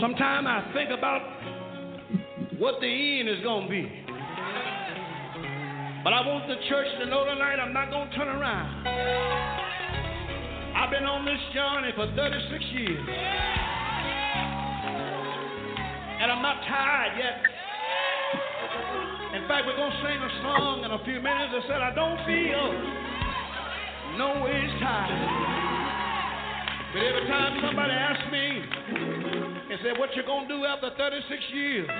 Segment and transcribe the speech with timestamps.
[0.00, 1.22] Sometimes I think about
[2.58, 3.86] what the end is going to be.
[6.02, 8.86] But I want the church to know tonight I'm not going to turn around.
[10.76, 13.08] I've been on this journey for 36 years.
[16.22, 17.38] And I'm not tired yet.
[19.40, 21.94] In fact, we're going to sing a song in a few minutes that said, I
[21.94, 22.72] don't feel
[24.18, 25.75] no ways tired.
[26.96, 28.62] But every time somebody asks me
[29.70, 31.90] and said, What you gonna do after 36 years?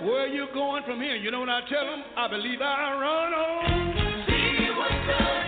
[0.00, 1.16] Where are you going from here?
[1.16, 2.02] You know what I tell them?
[2.16, 4.24] I believe I run on.
[4.26, 5.39] See what's.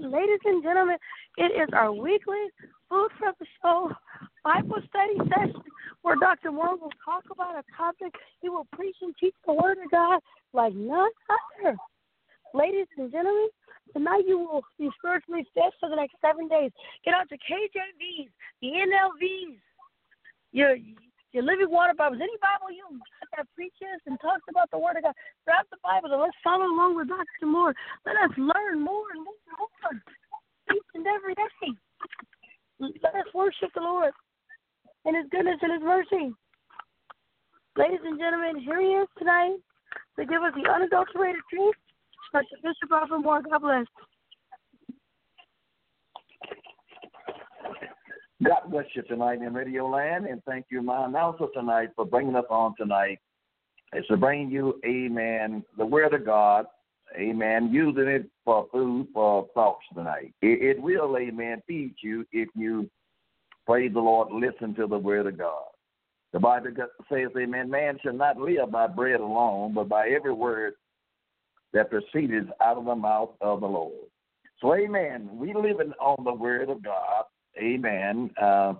[0.00, 0.96] Ladies and gentlemen,
[1.36, 2.48] it is our weekly
[2.88, 3.90] Food for the Soul
[4.42, 5.62] Bible study session
[6.02, 6.50] where Dr.
[6.50, 8.12] Moore will talk about a topic.
[8.40, 10.20] He will preach and teach the Word of God
[10.52, 11.10] like none
[11.62, 11.76] other.
[12.52, 13.48] Ladies and gentlemen,
[13.92, 16.72] tonight you will be spiritually fed for the next seven days.
[17.04, 18.30] Get out the KJVs,
[18.60, 19.58] the NLVs,
[20.52, 20.76] your
[21.32, 22.98] your living water Bibles, any Bible you
[23.36, 25.14] that preaches and talks about the Word of God.
[25.46, 27.46] Grab the Bible and let's follow along with Dr.
[27.46, 27.74] Moore.
[28.04, 29.38] Let us learn more and more
[30.74, 31.70] each and every day.
[32.80, 34.12] Let us worship the Lord
[35.04, 36.34] and His goodness and His mercy.
[37.76, 39.56] Ladies and gentlemen, here He is tonight
[40.18, 41.74] to give us the unadulterated truth.
[42.32, 42.46] Dr.
[42.62, 43.86] Bishop Alpha Moore, God bless.
[48.42, 52.36] God bless you tonight in Radio Land, and thank you, my announcer tonight, for bringing
[52.36, 53.18] us on tonight.
[53.92, 56.66] It's to bring you, amen, the Word of God,
[57.18, 60.32] amen, using it for food for thoughts tonight.
[60.40, 62.88] It, it will, amen, feed you if you,
[63.66, 65.64] praise the Lord, listen to the Word of God.
[66.32, 66.70] The Bible
[67.10, 70.74] says, amen, man shall not live by bread alone, but by every word
[71.72, 73.94] that proceeds out of the mouth of the Lord.
[74.60, 77.24] So, amen, we living on the Word of God
[77.60, 78.74] amen, uh,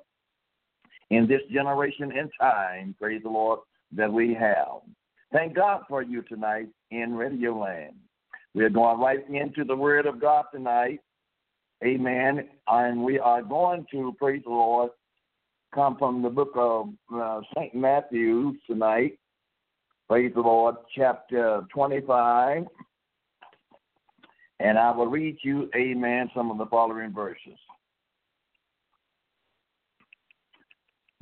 [1.10, 3.60] in this generation and time, praise the Lord,
[3.92, 4.80] that we have.
[5.32, 7.94] Thank God for you tonight in Radio Land.
[8.54, 11.00] We're going right into the Word of God tonight.
[11.84, 12.48] Amen.
[12.68, 14.90] And we are going to, praise the Lord,
[15.74, 17.74] come from the book of uh, St.
[17.74, 19.18] Matthew tonight.
[20.08, 22.64] Praise the Lord, chapter 25.
[24.58, 27.58] And I will read you, amen, some of the following verses.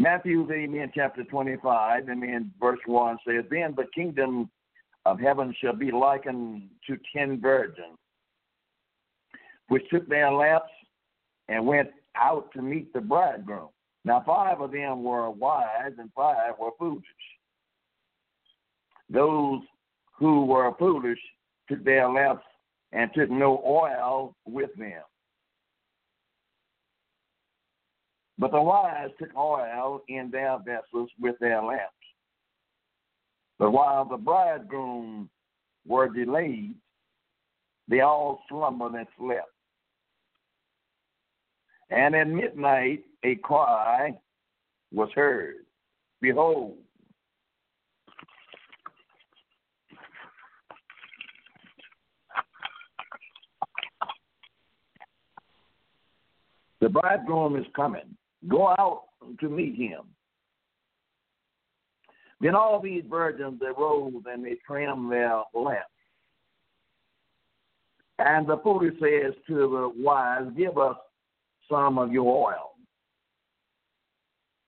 [0.00, 4.48] Matthew, amen, chapter 25, amen, verse 1 says, Then the kingdom
[5.04, 7.98] of heaven shall be likened to ten virgins,
[9.68, 10.72] which took their lamps
[11.48, 13.68] and went out to meet the bridegroom.
[14.04, 17.04] Now, five of them were wise and five were foolish.
[19.10, 19.60] Those
[20.18, 21.18] who were foolish
[21.68, 22.44] took their lamps
[22.92, 25.02] and took no oil with them.
[28.38, 31.92] But the wise took oil in their vessels with their lamps.
[33.58, 35.28] But while the bridegroom
[35.86, 36.76] were delayed,
[37.88, 39.50] they all slumbered and slept.
[41.90, 44.12] And at midnight a cry
[44.92, 45.56] was heard
[46.20, 46.76] Behold,
[56.80, 58.16] the bridegroom is coming.
[58.48, 59.04] Go out
[59.40, 60.00] to meet him.
[62.40, 65.86] Then all these virgins arose and they trimmed their lamps.
[68.18, 70.96] And the foolish says to the wise, Give us
[71.70, 72.72] some of your oil,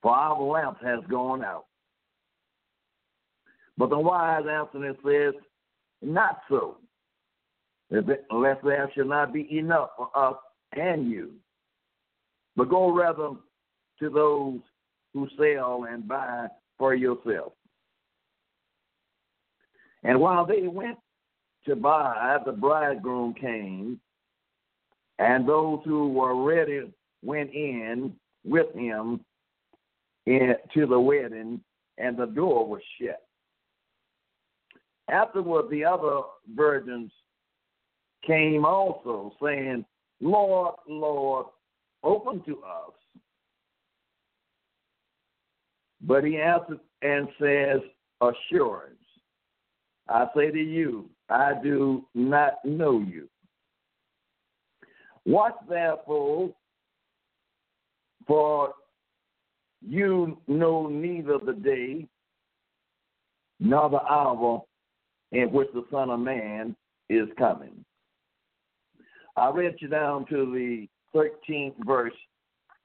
[0.01, 1.65] for our lamp has gone out.
[3.77, 5.33] But the wise answer says,
[6.01, 6.77] Not so,
[7.89, 10.35] lest there should not be enough for us
[10.73, 11.31] and you.
[12.55, 13.31] But go rather
[13.99, 14.59] to those
[15.13, 16.47] who sell and buy
[16.77, 17.53] for yourself.
[20.03, 20.97] And while they went
[21.65, 23.99] to buy, the bridegroom came,
[25.19, 26.91] and those who were ready
[27.23, 28.13] went in
[28.43, 29.21] with him
[30.25, 31.61] in, to the wedding,
[31.97, 33.21] and the door was shut.
[35.09, 36.21] Afterward, the other
[36.55, 37.11] virgins
[38.25, 39.85] came also, saying,
[40.21, 41.47] Lord, Lord,
[42.03, 42.93] open to us.
[46.01, 47.81] But he answered and says,
[48.21, 48.95] Assurance.
[50.07, 53.27] I say to you, I do not know you.
[55.25, 56.51] Watch therefore,
[58.27, 58.73] for
[59.81, 62.07] you know neither the day
[63.59, 64.61] nor the hour
[65.31, 66.75] in which the Son of Man
[67.09, 67.85] is coming.
[69.37, 72.13] I read you down to the 13th verse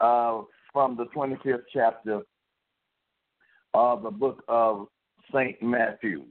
[0.01, 2.21] uh, from the 25th chapter
[3.75, 4.87] of the book of
[5.33, 5.61] St.
[5.63, 6.25] Matthew.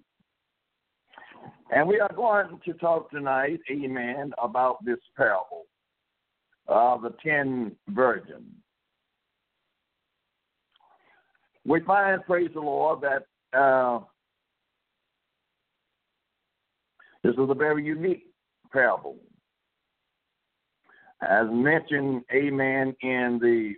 [1.74, 5.66] And we are going to talk tonight, amen, about this parable
[6.68, 8.52] of the ten virgins.
[11.66, 14.00] We find, praise the Lord, that uh,
[17.24, 18.28] this is a very unique
[18.72, 19.18] parable.
[21.22, 23.74] As mentioned, amen, in the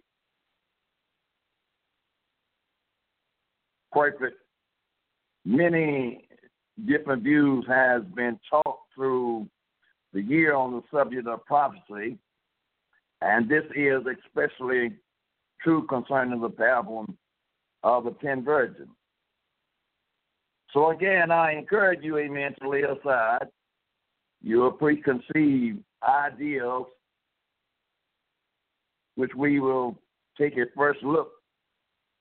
[3.94, 4.38] perfect.
[5.46, 6.28] Many
[6.86, 9.48] different views has been taught through
[10.14, 12.18] the year on the subject of prophecy,
[13.22, 14.92] and this is especially
[15.64, 17.06] true concerning the parable
[17.84, 18.90] of the ten virgins.
[20.72, 23.48] So again, I encourage you, amen, to lay aside
[24.42, 26.88] your preconceived ideals,
[29.16, 29.98] which we will
[30.38, 31.32] take a first look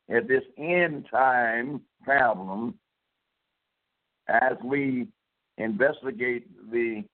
[0.08, 2.78] at this end time problem
[4.28, 5.08] as we
[5.58, 7.04] investigate the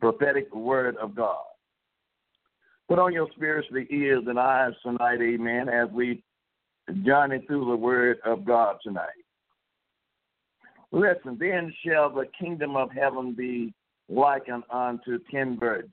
[0.00, 1.44] prophetic word of God.
[2.88, 6.22] Put on your spiritual ears and eyes tonight, amen, as we
[7.04, 9.24] journey through the word of God tonight.
[10.90, 13.74] Listen, then shall the kingdom of heaven be
[14.08, 15.92] likened unto ten virgins.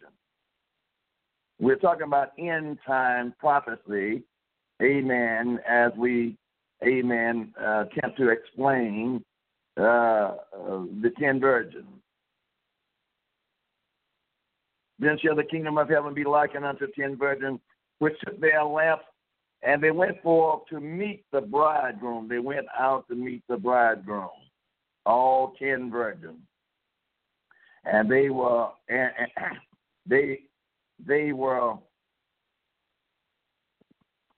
[1.59, 4.23] We're talking about end time prophecy,
[4.81, 6.37] amen, as we,
[6.85, 9.23] amen, uh, attempt to explain
[9.77, 10.35] uh, uh,
[11.01, 11.85] the ten virgins.
[14.97, 17.59] Then shall the kingdom of heaven be likened unto ten virgins,
[17.99, 19.03] which took their lamps,
[19.65, 22.27] and they went forth to meet the bridegroom.
[22.27, 24.29] They went out to meet the bridegroom,
[25.05, 26.39] all ten virgins,
[27.83, 29.57] and they were and, and
[30.05, 30.41] they
[31.05, 31.73] they were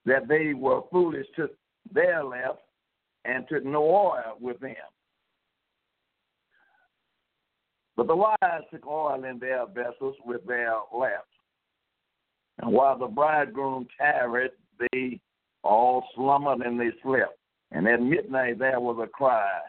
[0.06, 1.50] that they were foolish to
[1.92, 2.62] their lamps
[3.26, 4.74] and took no oil with them.
[7.96, 11.26] But the wise took oil in their vessels with their lamps.
[12.60, 15.20] And while the bridegroom tarried, they
[15.62, 17.38] all slumbered and they slept.
[17.70, 19.60] And at midnight there was a cry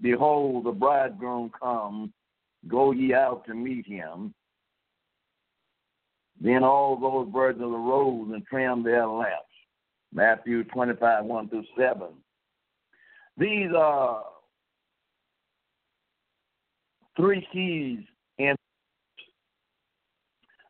[0.00, 2.10] Behold, the bridegroom comes,
[2.68, 4.34] go ye out to meet him.
[6.40, 9.44] Then all those virgins arose and trimmed their lamps.
[10.12, 12.08] Matthew 25, 1 through 7.
[13.38, 14.24] These are
[17.16, 18.00] three keys
[18.38, 18.54] in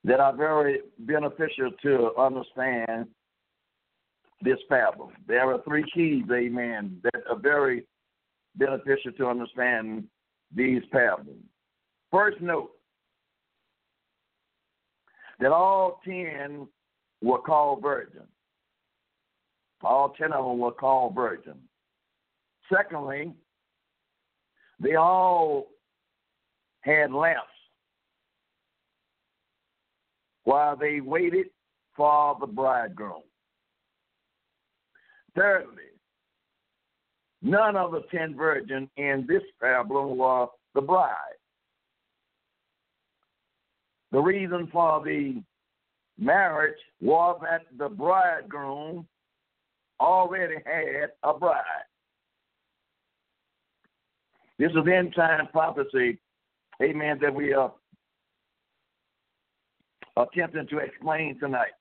[0.04, 3.06] that are very beneficial to understand
[4.44, 5.10] this parable.
[5.26, 7.86] There are three keys, amen, that are very
[8.56, 10.04] beneficial to understand
[10.54, 11.36] these parables.
[12.12, 12.70] First, note
[15.40, 16.68] that all ten
[17.22, 18.28] were called virgins.
[19.82, 21.56] All ten of them were called virgins.
[22.72, 23.32] Secondly,
[24.78, 25.68] they all
[26.82, 27.48] had lamps
[30.44, 31.46] while they waited
[31.96, 33.22] for the bridegroom.
[35.36, 35.82] Thirdly,
[37.42, 41.10] none of the ten virgins in this parable were the bride.
[44.12, 45.42] The reason for the
[46.18, 49.06] marriage was that the bridegroom
[49.98, 51.62] already had a bride.
[54.58, 56.20] This is end time prophecy
[56.82, 57.72] amen, that we are
[60.16, 61.72] attempting to explain tonight.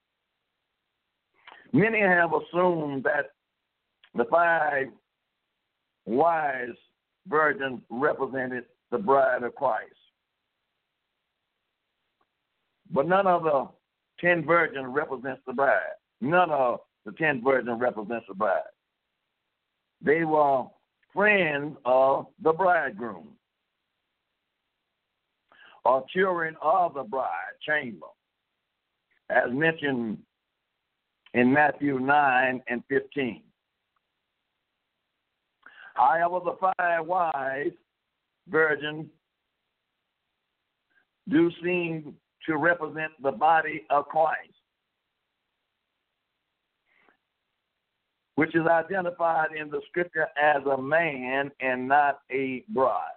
[1.72, 3.32] Many have assumed that
[4.16, 4.88] the five
[6.06, 6.76] wise
[7.28, 9.92] virgins represented the bride of Christ.
[12.92, 13.68] But none of the
[14.20, 15.80] ten virgins represents the bride.
[16.22, 18.62] None of the ten virgins represents the bride.
[20.02, 20.66] They were
[21.14, 23.30] friends of the bridegroom
[25.86, 28.08] or children of the bride chamber,
[29.30, 30.18] as mentioned
[31.34, 33.42] in Matthew 9 and 15.
[35.94, 37.72] However, the five wise
[38.48, 39.08] virgins
[41.30, 42.16] do seem
[42.48, 44.54] to represent the body of Christ,
[48.36, 53.10] which is identified in the scripture as a man and not a bride.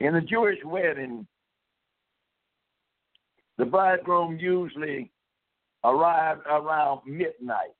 [0.00, 1.26] In a Jewish wedding,
[3.58, 5.12] the bridegroom usually
[5.84, 7.74] arrived around midnight.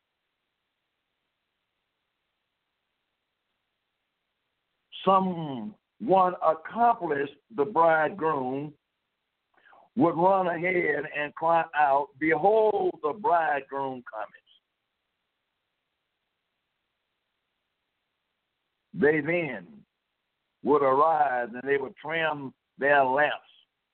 [5.04, 5.74] Someone
[6.46, 8.72] accomplished the bridegroom
[9.96, 14.40] would run ahead and cry out, Behold, the bridegroom cometh.
[18.94, 19.66] They then
[20.62, 23.36] would arise and they would trim their lamps,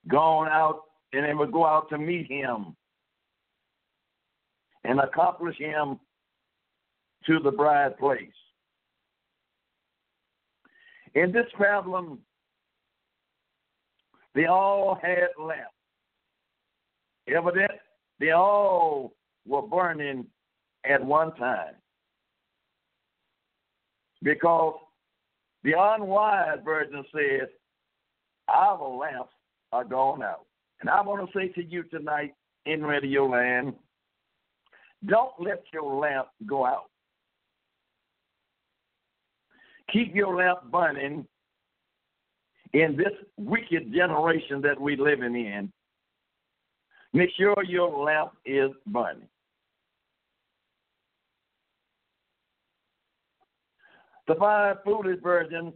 [0.09, 0.83] going out,
[1.13, 2.77] and they would go out to meet him
[4.85, 5.99] and accomplish him
[7.27, 8.21] to the bride place.
[11.15, 12.19] In this problem,
[14.35, 15.73] they all had lamps.
[17.29, 17.73] Evident,
[18.21, 19.15] they all
[19.47, 20.27] were burning
[20.85, 21.75] at one time.
[24.23, 24.75] Because
[25.65, 27.49] the unwise virgin says,
[28.49, 29.33] Our lamps
[29.73, 30.47] are gone out.
[30.81, 32.35] And I want to say to you tonight
[32.67, 33.75] in Radio Land,
[35.07, 36.91] don't let your lamp go out.
[39.97, 41.27] Keep your lamp burning
[42.75, 45.73] in this wicked generation that we're living in.
[47.15, 49.27] Make sure your lamp is burning.
[54.29, 55.73] The five foolish virgins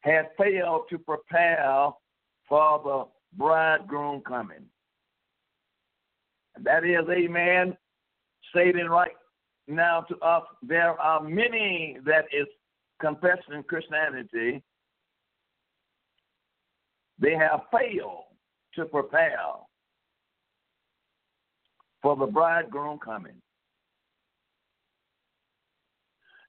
[0.00, 1.90] had failed to prepare
[2.48, 4.64] for the bridegroom coming.
[6.62, 7.76] That is, amen,
[8.48, 9.12] stating right
[9.68, 12.46] now to us, there are many that is
[13.00, 14.62] confessing Christianity.
[17.18, 18.24] They have failed
[18.74, 19.38] to prepare
[22.02, 23.40] for the bridegroom coming.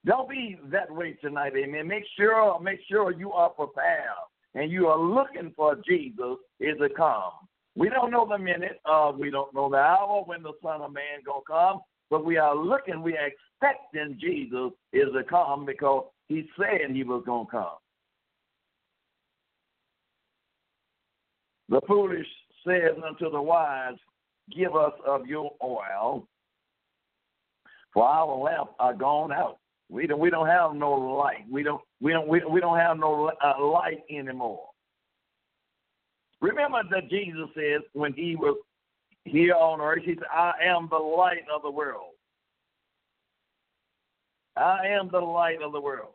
[0.06, 1.88] Don't be that way tonight, amen.
[1.88, 4.10] Make sure, make sure you are prepared
[4.54, 7.32] and you are looking for Jesus is to come.
[7.76, 10.94] We don't know the minute, uh, we don't know the hour when the Son of
[10.94, 16.06] Man gonna come, but we are looking, we are expecting Jesus is to come because
[16.28, 17.78] he said he was gonna come.
[21.70, 22.28] The foolish
[22.66, 23.96] says unto the wise,
[24.56, 26.28] Give us of your oil,
[27.94, 29.58] for our lamps are gone out.
[29.90, 31.46] We don't we don't have no light.
[31.50, 34.68] We don't we don't we, we don't have no uh, light anymore.
[36.42, 38.58] Remember that Jesus said when he was
[39.24, 42.14] here on earth, he said, "I am the light of the world.
[44.56, 46.15] I am the light of the world."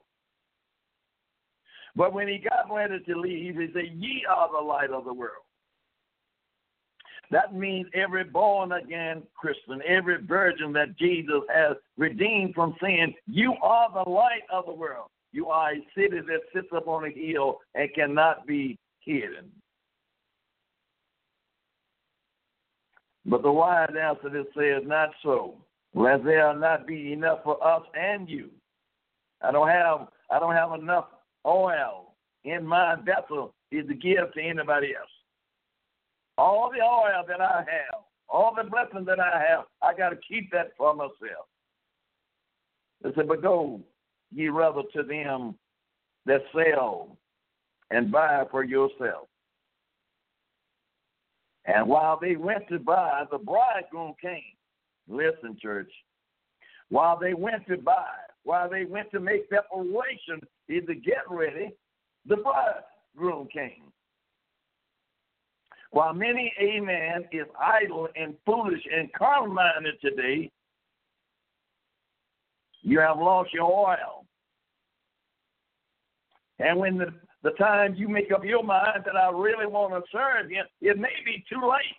[1.97, 5.15] But when he got ready to leave, he said, "Ye are the light of the
[5.15, 5.45] world."
[7.31, 13.55] That means every born again Christian, every virgin that Jesus has redeemed from sin, you
[13.63, 15.11] are the light of the world.
[15.33, 19.51] You are a city that sits up on a hill and cannot be hidden.
[23.27, 25.55] But the wise answer this says, not so,
[25.95, 28.51] lest there not be enough for us and you.
[29.41, 31.07] I don't have I don't have enough
[31.47, 35.11] oil in my vessel is to give to anybody else.
[36.39, 40.17] All the oil that I have, all the blessings that I have, I got to
[40.17, 41.47] keep that for myself.
[43.03, 43.81] They said, but go
[44.33, 45.55] ye rather to them
[46.27, 47.17] that sell
[47.91, 49.29] and buy for yourself.
[51.67, 54.57] And while they went to buy, the bridegroom came.
[55.09, 55.91] Listen, church.
[56.89, 58.09] While they went to buy,
[58.45, 61.71] while they went to make preparation, to get ready,
[62.27, 63.93] the bridegroom came.
[65.93, 70.51] While many, amen, is idle and foolish and carnal minded today,
[72.83, 74.25] you have lost your oil.
[76.61, 80.03] And when the, the time you make up your mind that I really want to
[80.13, 81.97] serve you, it may be too late.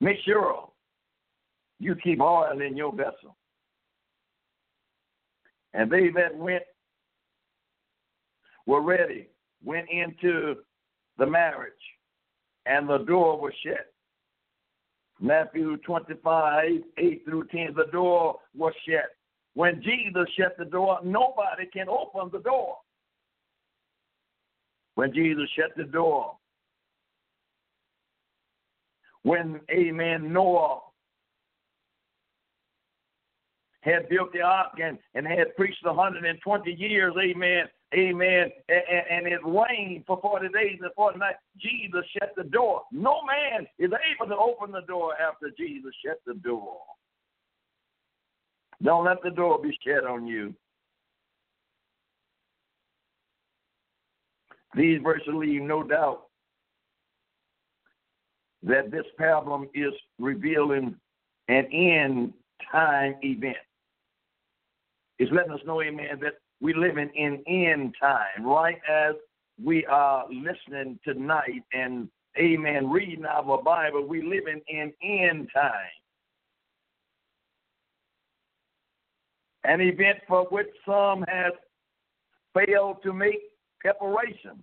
[0.00, 0.70] Make sure
[1.78, 3.36] you keep oil in your vessel.
[5.74, 6.62] And they that went
[8.66, 9.28] were ready,
[9.64, 10.56] went into
[11.18, 11.72] the marriage,
[12.66, 13.92] and the door was shut.
[15.20, 19.10] Matthew 25, 8 through 10, the door was shut.
[19.54, 22.76] When Jesus shut the door, nobody can open the door.
[24.94, 26.36] When Jesus shut the door,
[29.22, 30.80] when, amen, Noah
[33.82, 38.50] had built the ark and, and had preached 120 years, amen, Amen.
[38.68, 41.38] And, and it rained for 40 days and 40 nights.
[41.58, 42.82] Jesus shut the door.
[42.90, 46.78] No man is able to open the door after Jesus shut the door.
[48.82, 50.54] Don't let the door be shut on you.
[54.74, 56.22] These verses leave no doubt
[58.62, 60.96] that this problem is revealing
[61.48, 62.32] an end
[62.70, 63.56] time event.
[65.22, 69.14] It's letting us know, amen, that we're living in end time, right as
[69.64, 75.92] we are listening tonight and amen, reading our Bible, we're living in end time.
[79.62, 81.52] An event for which some have
[82.52, 83.42] failed to make
[83.80, 84.60] preparation.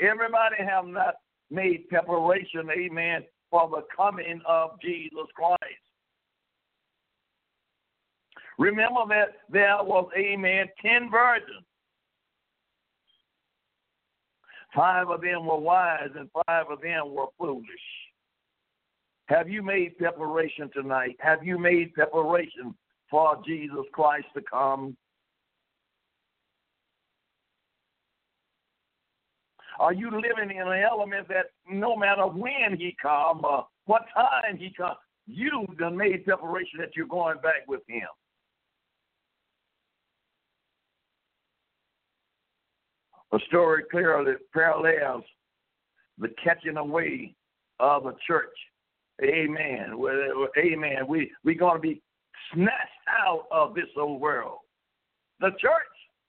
[0.00, 1.16] Everybody have not
[1.50, 5.87] made preparation, amen, for the coming of Jesus Christ.
[8.58, 11.64] Remember that there was, a man ten virgins.
[14.74, 17.64] Five of them were wise and five of them were foolish.
[19.26, 21.16] Have you made preparation tonight?
[21.20, 22.74] Have you made preparation
[23.10, 24.96] for Jesus Christ to come?
[29.78, 33.42] Are you living in an element that no matter when he comes
[33.86, 38.08] what time he comes, you done made preparation that you're going back with him?
[43.32, 45.24] The story clearly parallels
[46.18, 47.34] the catching away
[47.78, 48.56] of the church.
[49.22, 49.94] Amen.
[50.00, 51.06] Uh, amen.
[51.08, 52.00] We we're to be
[52.52, 52.72] snatched
[53.08, 54.58] out of this old world.
[55.40, 55.72] The church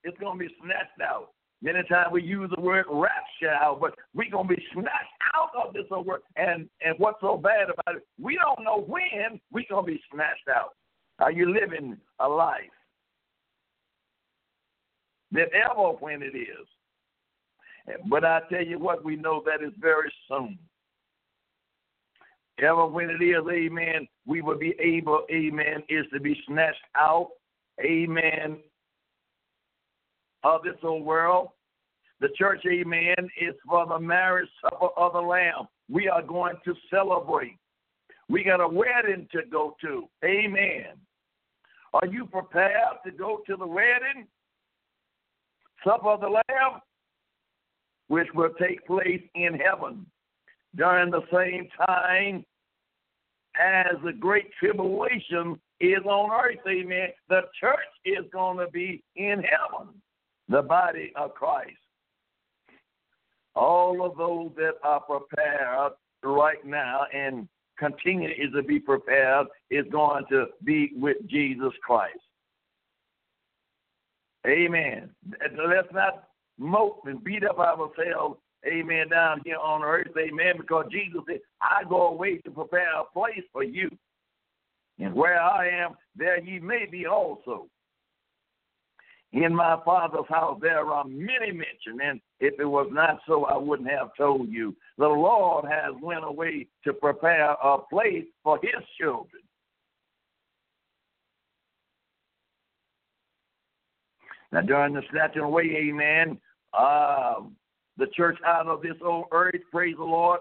[0.04, 1.30] is to be snatched out.
[1.62, 4.90] Many times we use the word rapture out, but we're to be snatched
[5.36, 6.22] out of this old world.
[6.36, 10.48] And, and what's so bad about it, we don't know when we're to be snatched
[10.54, 10.74] out.
[11.20, 12.62] Are you living a life
[15.32, 16.68] that ever when it is?
[18.08, 20.58] But I tell you what, we know that is very soon.
[22.62, 27.30] Ever when it is, amen, we will be able, amen, is to be snatched out,
[27.84, 28.58] amen,
[30.44, 31.50] of this old world.
[32.20, 35.68] The church, amen, is for the marriage supper of the Lamb.
[35.90, 37.58] We are going to celebrate.
[38.28, 40.10] We got a wedding to go to.
[40.26, 40.98] Amen.
[41.94, 44.28] Are you prepared to go to the wedding?
[45.84, 46.82] Supper of the Lamb?
[48.10, 50.06] Which will take place in heaven
[50.76, 52.44] during the same time
[53.60, 56.58] as the great tribulation is on earth.
[56.68, 57.10] Amen.
[57.30, 59.94] The church is going to be in heaven,
[60.50, 61.72] the body of Christ.
[63.56, 65.94] All of those that are prepared
[66.24, 72.20] right now and continue is to be prepared is going to be with Jesus Christ.
[74.48, 75.10] Amen.
[75.42, 76.29] Let's not
[76.60, 81.84] mope and beat up ourselves, amen, down here on earth, amen, because Jesus said, I
[81.88, 83.90] go away to prepare a place for you.
[85.00, 87.68] And where I am, there ye may be also.
[89.32, 93.58] In my Father's house there are many mentioned, and if it was not so, I
[93.58, 94.76] wouldn't have told you.
[94.98, 99.44] The Lord has went away to prepare a place for his children.
[104.52, 106.40] Now, during the snatching away, amen,
[106.74, 107.56] um,
[107.98, 110.40] the church out of this old earth, praise the Lord,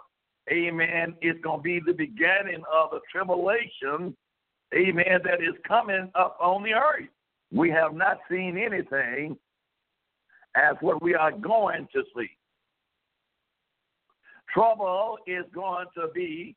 [0.50, 4.16] amen, it's going to be the beginning of the tribulation,
[4.74, 7.08] amen, that is coming up on the earth.
[7.52, 9.36] We have not seen anything
[10.54, 12.30] as what we are going to see.
[14.52, 16.56] Trouble is going to be,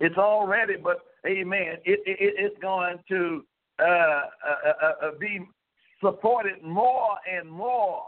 [0.00, 3.44] it's already, but amen, it, it, it's going to
[3.80, 4.22] uh, uh,
[4.82, 5.40] uh, uh be
[6.02, 8.02] supported more and more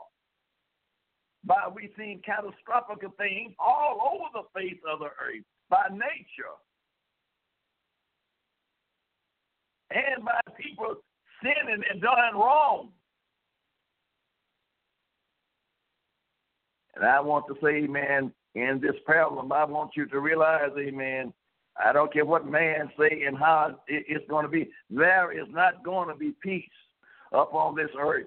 [1.47, 6.57] by we seeing catastrophic things all over the face of the earth by nature
[9.91, 10.97] and by people
[11.43, 12.89] sinning and doing wrong.
[16.97, 21.33] And I want to say, amen, in this problem, I want you to realize, amen,
[21.85, 25.85] I don't care what man say and how it's going to be, there is not
[25.85, 26.65] going to be peace
[27.33, 28.27] up on this earth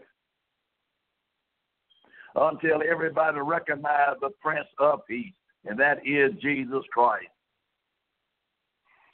[2.37, 5.33] until everybody recognize the Prince of Peace,
[5.65, 7.25] and that is Jesus Christ.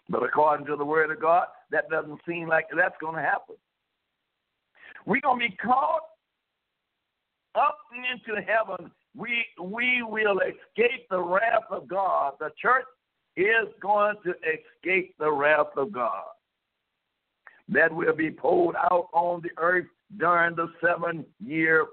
[0.09, 3.55] But according to the Word of God, that doesn't seem like that's going to happen.
[5.05, 6.01] We're going to be caught
[7.55, 7.77] up
[8.11, 8.91] into heaven.
[9.15, 12.33] We we will escape the wrath of God.
[12.39, 12.85] The church
[13.37, 16.23] is going to escape the wrath of God.
[17.69, 19.85] That will be poured out on the earth
[20.17, 21.85] during the seven year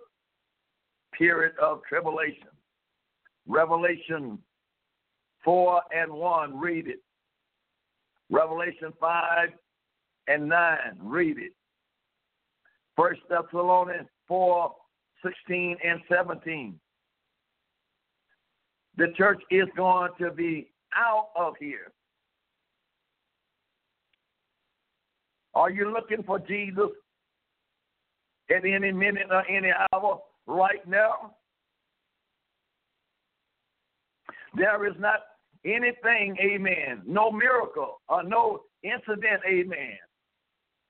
[1.17, 2.49] period of tribulation.
[3.47, 4.39] Revelation
[5.45, 7.01] 4 and 1, read it.
[8.31, 9.49] Revelation 5
[10.29, 11.53] and 9, read it.
[12.97, 14.75] First Thessalonians 4,
[15.25, 16.79] 16 and 17.
[18.97, 21.93] The church is going to be out of here.
[25.55, 26.91] Are you looking for Jesus
[28.51, 30.21] at any minute or any hour?
[30.51, 31.35] Right now.
[34.55, 35.21] There is not
[35.65, 39.99] anything, amen, no miracle or no incident, amen,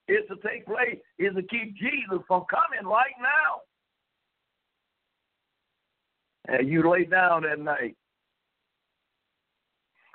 [0.09, 3.61] is to take place, is to keep Jesus from coming right now.
[6.49, 7.96] And you lay down at night.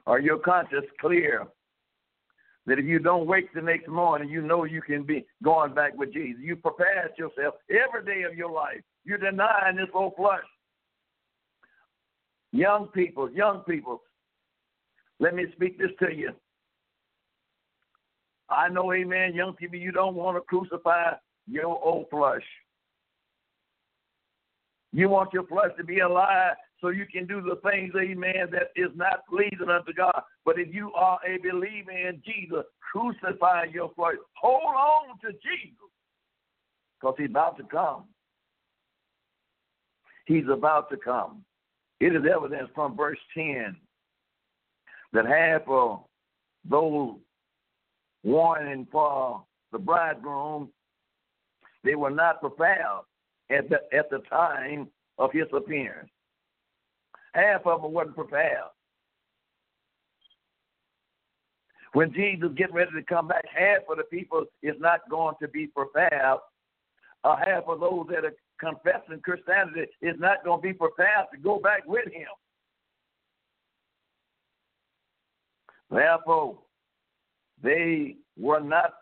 [0.08, 1.48] Are your conscience clear
[2.66, 5.96] that if you don't wake the next morning, you know you can be going back
[5.98, 6.42] with Jesus.
[6.42, 10.44] You prepared yourself every day of your life you're denying this old flesh.
[12.52, 14.02] Young people, young people,
[15.20, 16.32] let me speak this to you.
[18.50, 21.14] I know, amen, young people, you don't want to crucify
[21.48, 22.44] your old flesh.
[24.92, 28.72] You want your flesh to be alive so you can do the things, amen, that
[28.76, 30.22] is not pleasing unto God.
[30.46, 34.16] But if you are a believer in Jesus, crucify your flesh.
[34.42, 35.90] Hold on to Jesus
[37.00, 38.06] because he's about to come.
[40.26, 41.44] He's about to come.
[42.00, 43.76] It is evidence from verse 10
[45.14, 46.02] that half of
[46.70, 47.16] those
[48.24, 50.70] warning for the bridegroom,
[51.84, 53.04] they were not prepared
[53.50, 56.10] at the, at the time of his appearance.
[57.34, 58.64] Half of them wasn't prepared.
[61.94, 65.48] When Jesus get ready to come back, half of the people is not going to
[65.48, 66.40] be prepared.
[67.24, 71.40] Uh, half of those that are confessing Christianity is not going to be prepared to
[71.40, 72.28] go back with him.
[75.90, 76.58] Therefore,
[77.62, 78.94] they were not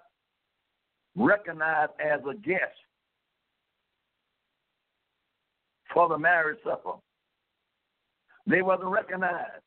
[1.15, 2.75] recognized as a guest
[5.93, 6.93] for the marriage supper.
[8.47, 9.61] They wasn't recognized.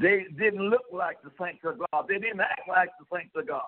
[0.00, 2.06] They didn't look like the saints of God.
[2.08, 3.62] They didn't act like the saints of God.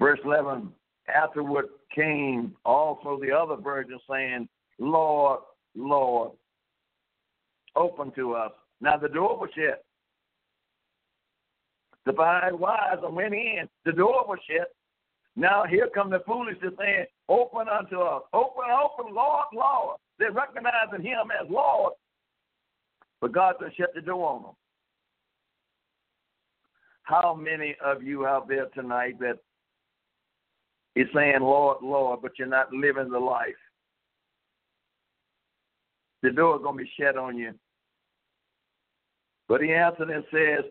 [0.00, 0.72] Verse 11
[1.14, 5.40] Afterward came also the other virgins saying, Lord,
[5.76, 6.32] Lord,
[7.76, 8.52] open to us.
[8.80, 9.84] Now the door was shut.
[12.06, 13.68] The five wise went in.
[13.84, 14.72] The door was shut.
[15.36, 18.22] Now here come the foolish saying, Open unto us.
[18.32, 19.96] Open, open, Lord, Lord.
[20.18, 21.92] They're recognizing him as Lord.
[23.20, 24.52] But God just shut the door on them.
[27.02, 29.38] How many of you out there tonight that
[30.96, 33.54] is saying, Lord, Lord, but you're not living the life?
[36.22, 37.52] The door is going to be shut on you.
[39.48, 40.70] But he answered and says,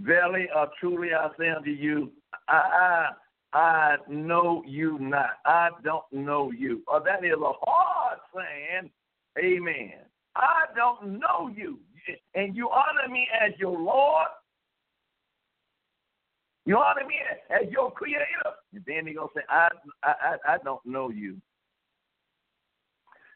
[0.00, 2.12] Verily or truly I say unto you,
[2.48, 3.08] I,
[3.52, 5.38] I know you not.
[5.44, 6.82] I don't know you.
[6.86, 8.90] Or that is a hard saying.
[9.38, 9.92] Amen.
[10.36, 11.78] I don't know you.
[12.34, 14.28] And you honor me as your Lord.
[16.68, 17.20] You know what I mean?
[17.48, 18.26] as your creator.
[18.74, 19.68] And then he's going to say, I,
[20.04, 21.38] I, I don't know you.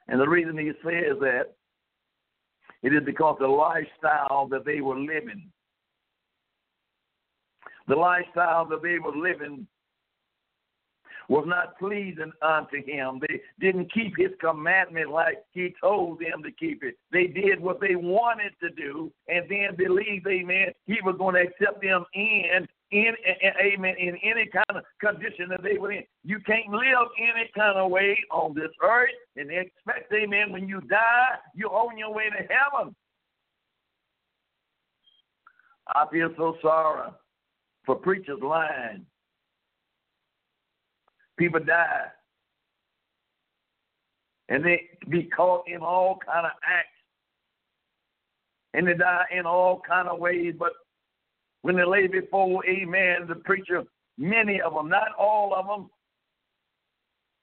[0.09, 1.55] And the reason he says that,
[2.83, 5.51] it is because the lifestyle that they were living
[7.89, 9.67] the lifestyle that they were living
[11.29, 13.21] was not pleasing unto him.
[13.21, 16.97] They didn't keep his commandment like he told them to keep it.
[17.13, 21.43] They did what they wanted to do and then believed, amen, he was going to
[21.43, 23.15] accept them in, in,
[23.61, 26.05] amen, in any kind of condition that they were in.
[26.25, 30.81] You can't live any kind of way on this earth and expect, amen, when you
[30.83, 32.95] die, you're on your way to heaven.
[35.89, 37.11] I feel so sorry
[37.85, 39.07] for preachers lying.
[41.39, 42.07] People die.
[44.51, 46.89] And they be caught in all kind of acts.
[48.75, 50.55] And they die in all kind of ways.
[50.59, 50.73] But
[51.63, 53.85] when they lay before, amen, the preacher,
[54.19, 55.91] many of them, not all of them,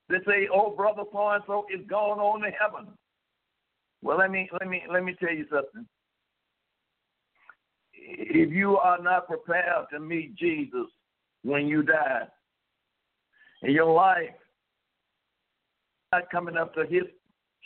[0.09, 2.87] they say, "Oh, brother so and so is going on to heaven."
[4.01, 5.87] Well, let me let me let me tell you something
[8.11, 10.87] if you are not prepared to meet Jesus
[11.43, 12.27] when you die,
[13.61, 14.29] and your life
[16.11, 17.03] not coming up to his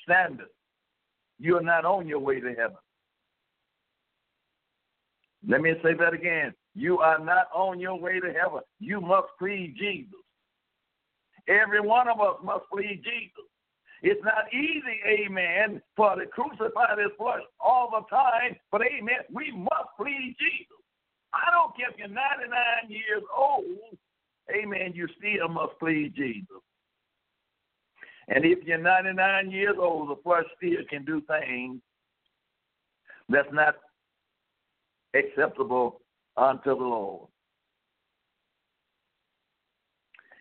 [0.04, 0.50] standard,
[1.40, 2.78] you are not on your way to heaven.
[5.48, 6.54] Let me say that again.
[6.74, 8.62] You are not on your way to heaven.
[8.80, 10.20] You must please Jesus.
[11.48, 13.46] Every one of us must please Jesus.
[14.02, 19.50] It's not easy, amen, for to crucify this flesh all the time, but amen, we
[19.52, 20.84] must please Jesus.
[21.34, 23.66] I don't care if you're 99 years old,
[24.54, 26.62] amen, you still must please Jesus.
[28.28, 31.80] And if you're 99 years old, the flesh still can do things
[33.30, 33.76] that's not
[35.14, 36.02] acceptable
[36.38, 37.28] unto the Lord.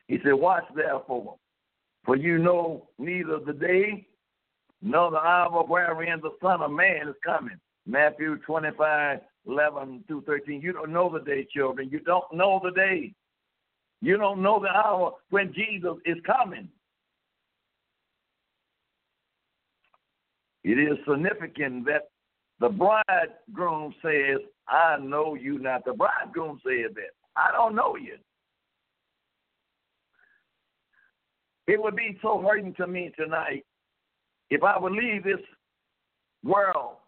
[0.09, 1.37] He said, Watch therefore,
[2.05, 4.07] for you know neither the day
[4.83, 7.59] nor the hour wherein the Son of Man is coming.
[7.87, 10.61] Matthew 25, 11 through 13.
[10.61, 11.89] You don't know the day, children.
[11.91, 13.13] You don't know the day.
[14.01, 16.69] You don't know the hour when Jesus is coming.
[20.65, 22.12] It is significant that
[22.63, 25.85] the bridegroom says, I know you not.
[25.85, 27.11] The bridegroom says that.
[27.35, 28.17] I don't know you.
[31.67, 33.65] It would be so hurting to me tonight
[34.49, 35.41] if I would leave this
[36.45, 36.99] world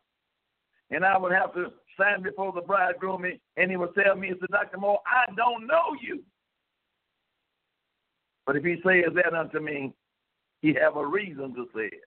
[0.91, 3.25] and I would have to stand before the bridegroom,
[3.57, 4.79] and he would tell me, "It's Dr.
[4.79, 6.25] Moore, I don't know you."
[8.45, 9.95] But if he says that unto me,
[10.63, 12.05] he have a reason to say it.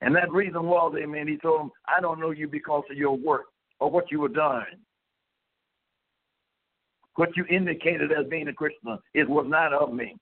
[0.00, 3.16] And that reason was, amen, he told him, I don't know you because of your
[3.16, 3.46] work
[3.80, 4.64] or what you were doing.
[7.14, 10.16] What you indicated as being a Christian, it was not of me.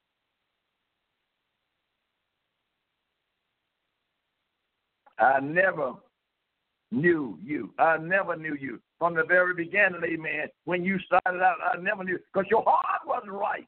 [5.18, 5.94] I never
[6.92, 7.72] knew you.
[7.78, 8.80] I never knew you.
[8.98, 13.02] From the very beginning, amen, when you started out, I never knew because your heart
[13.06, 13.66] wasn't right.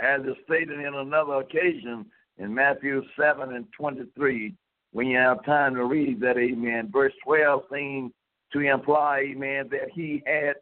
[0.00, 2.06] As is stated in another occasion
[2.38, 4.54] in Matthew 7 and 23,
[4.92, 8.12] when you have time to read that, amen, verse 12 seems
[8.52, 10.54] to imply, amen, that he had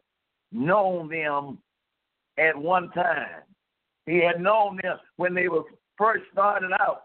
[0.51, 1.59] known them
[2.37, 3.43] at one time.
[4.05, 5.63] He had known them when they were
[5.97, 7.03] first started out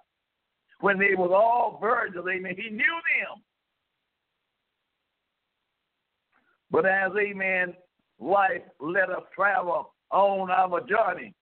[0.83, 2.55] when they were all virgins, amen.
[2.57, 3.41] He knew them.
[6.71, 7.75] But as, amen,
[8.19, 11.35] life let us travel on our journey,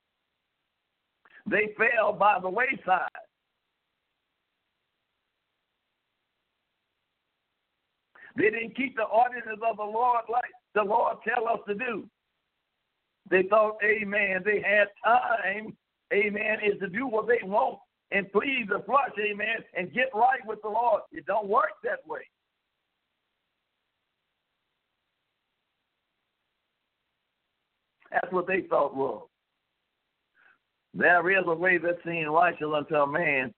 [1.48, 3.08] they fell by the wayside.
[8.36, 12.08] They didn't keep the ordinances of the Lord like the Lord tell us to do.
[13.28, 15.76] They thought, amen, they had time,
[16.12, 17.78] amen, is to do what they want
[18.12, 21.02] and please the flesh, amen, and get right with the Lord.
[21.12, 22.22] It don't work that way.
[28.10, 29.29] That's what they thought was.
[30.94, 33.54] There is a way that seems righteous unto a man,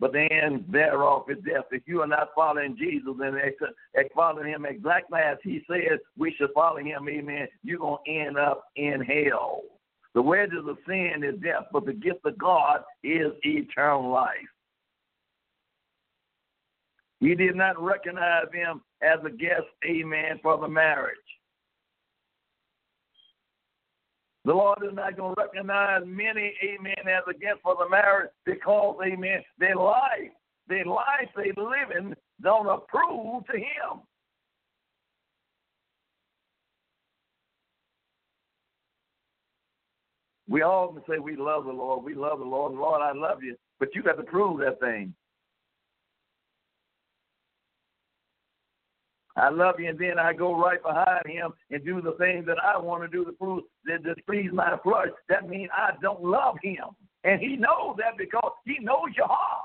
[0.00, 1.64] but the end thereof is death.
[1.70, 6.50] If you are not following Jesus and following him exactly as he says we should
[6.54, 9.62] follow him, amen, you're going to end up in hell.
[10.14, 14.30] The wages of sin is death, but the gift of God is eternal life.
[17.20, 21.16] He did not recognize him as a guest, amen, for the marriage.
[24.44, 28.30] The Lord is not going to recognize many, amen, as a guest for the marriage
[28.44, 30.32] because, amen, their life,
[30.68, 34.02] their life they live in don't approve to Him.
[40.46, 42.04] We all can say we love the Lord.
[42.04, 42.74] We love the Lord.
[42.74, 43.56] Lord, I love you.
[43.80, 45.14] But you got to prove that thing.
[49.36, 52.58] I love you, and then I go right behind him and do the things that
[52.62, 55.08] I want to do to prove that displease my flesh.
[55.28, 56.84] That means I don't love him.
[57.24, 59.64] And he knows that because he knows your heart.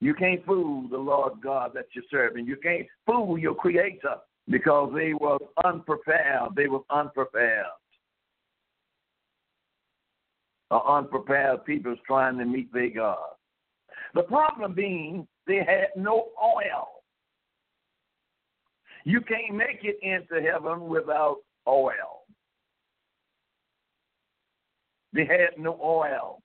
[0.00, 2.46] You can't fool the Lord God that you're serving.
[2.46, 4.16] You can't fool your creator
[4.48, 6.54] because they were unprepared.
[6.54, 7.66] They were unprepared.
[10.70, 13.16] Or unprepared people trying to meet their God.
[14.18, 16.88] The problem being they had no oil.
[19.04, 21.36] You can't make it into heaven without
[21.68, 22.24] oil.
[25.12, 26.42] They had no oil.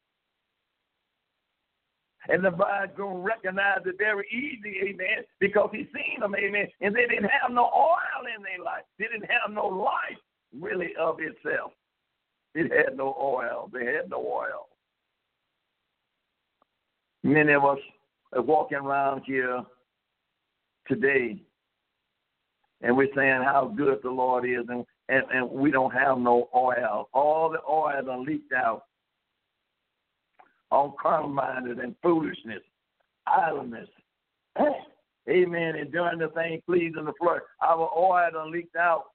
[2.30, 7.08] And the bridegroom recognized it very easy, amen, because he seen them, amen, and they
[7.08, 8.84] didn't have no oil in their life.
[9.00, 10.22] They didn't have no life
[10.62, 11.72] really of itself.
[12.54, 13.72] It had no oil.
[13.74, 14.68] They had no oil.
[17.24, 17.80] Many of us
[18.34, 19.64] are walking around here
[20.88, 21.42] today
[22.84, 26.50] and we're saying how good the Lord is, and, and, and we don't have no
[26.54, 27.08] oil.
[27.14, 28.84] All the oil are leaked out
[30.70, 32.62] on carnal minded and foolishness,
[33.26, 33.88] idleness.
[35.30, 35.76] Amen.
[35.78, 37.40] And doing the thing pleasing the flesh.
[37.62, 39.06] Our oil done leaked out.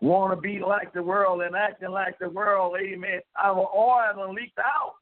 [0.00, 2.76] Want to be like the world and acting like the world.
[2.80, 3.20] Amen.
[3.42, 4.94] Our oil done leaked out.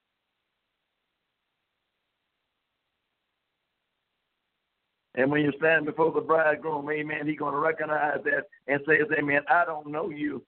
[5.14, 9.07] And when you stand before the bridegroom, amen, he's going to recognize that and says,
[9.18, 10.44] amen, I don't know you.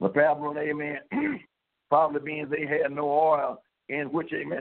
[0.00, 1.00] But probably, amen,
[1.88, 4.60] Probably means they had no oil, in which, amen,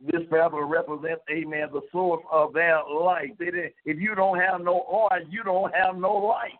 [0.00, 3.30] this parable represents, amen, the source of their life.
[3.38, 6.52] They didn't, if you don't have no oil, you don't have no life.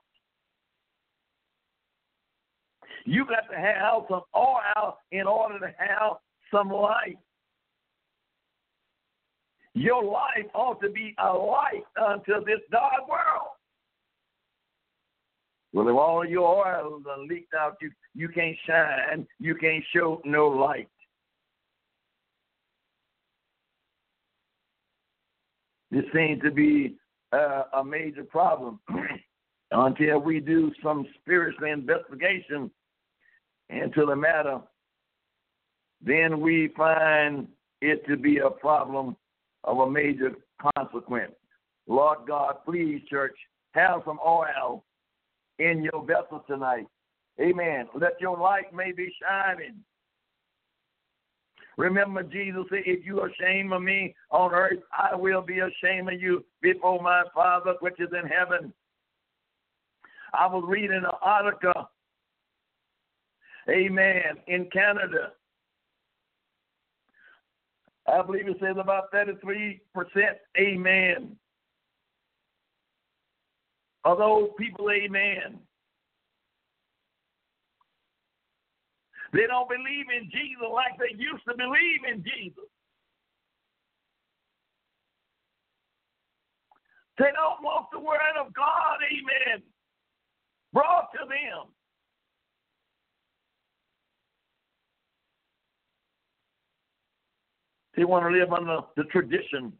[3.10, 7.18] You got to have some oil in order to have some light.
[9.74, 13.48] Your life ought to be a light unto this dark world.
[15.72, 20.22] Well, if all your oil are leaked out, you, you can't shine, you can't show
[20.24, 20.88] no light.
[25.90, 26.94] This seems to be
[27.32, 28.78] a major problem
[29.72, 32.70] until we do some spiritual investigation
[33.70, 34.60] into the matter
[36.00, 37.46] then we find
[37.80, 39.16] it to be a problem
[39.64, 40.32] of a major
[40.76, 41.32] consequence.
[41.86, 43.36] Lord God, please, church,
[43.72, 44.84] have some oil
[45.58, 46.86] in your vessel tonight.
[47.40, 47.86] Amen.
[47.94, 49.76] Let your light may be shining.
[51.76, 56.12] Remember, Jesus said, If you are ashamed of me on earth, I will be ashamed
[56.12, 58.72] of you before my Father which is in heaven.
[60.34, 61.90] I was reading an article,
[63.70, 65.32] amen, in Canada.
[68.08, 69.80] I believe it says about 33%,
[70.58, 71.36] amen,
[74.04, 75.60] of those people, amen,
[79.32, 82.66] They don't believe in Jesus like they used to believe in Jesus.
[87.18, 89.62] They don't want the word of God, amen,
[90.72, 91.70] brought to them.
[98.00, 99.74] They want to live under the tradition.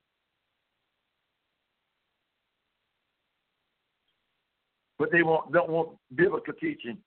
[4.99, 6.99] But they want, don't want biblical teaching.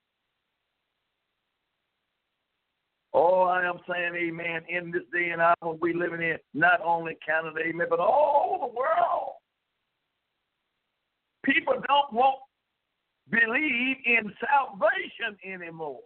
[3.14, 7.16] Oh, I am saying, amen, in this day and hour we're living in, not only
[7.24, 9.34] Canada, amen, but all the world.
[11.45, 12.39] People don't want
[13.30, 15.99] believe in salvation anymore.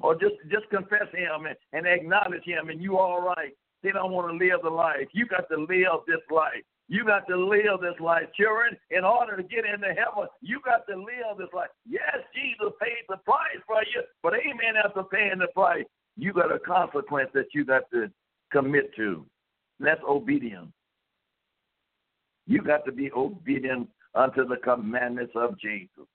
[0.00, 3.52] Or just just confess him and, and acknowledge him and you all right.
[3.82, 5.08] They don't want to live the life.
[5.12, 6.62] You got to live this life.
[6.88, 8.76] You got to live this life, children.
[8.90, 11.68] In order to get into heaven, you got to live this life.
[11.86, 15.84] Yes, Jesus paid the price for you, but amen, after paying the price,
[16.16, 18.10] you got a consequence that you got to
[18.50, 19.26] commit to.
[19.78, 20.72] That's obedience.
[22.46, 26.06] You got to be obedient unto the commandments of Jesus.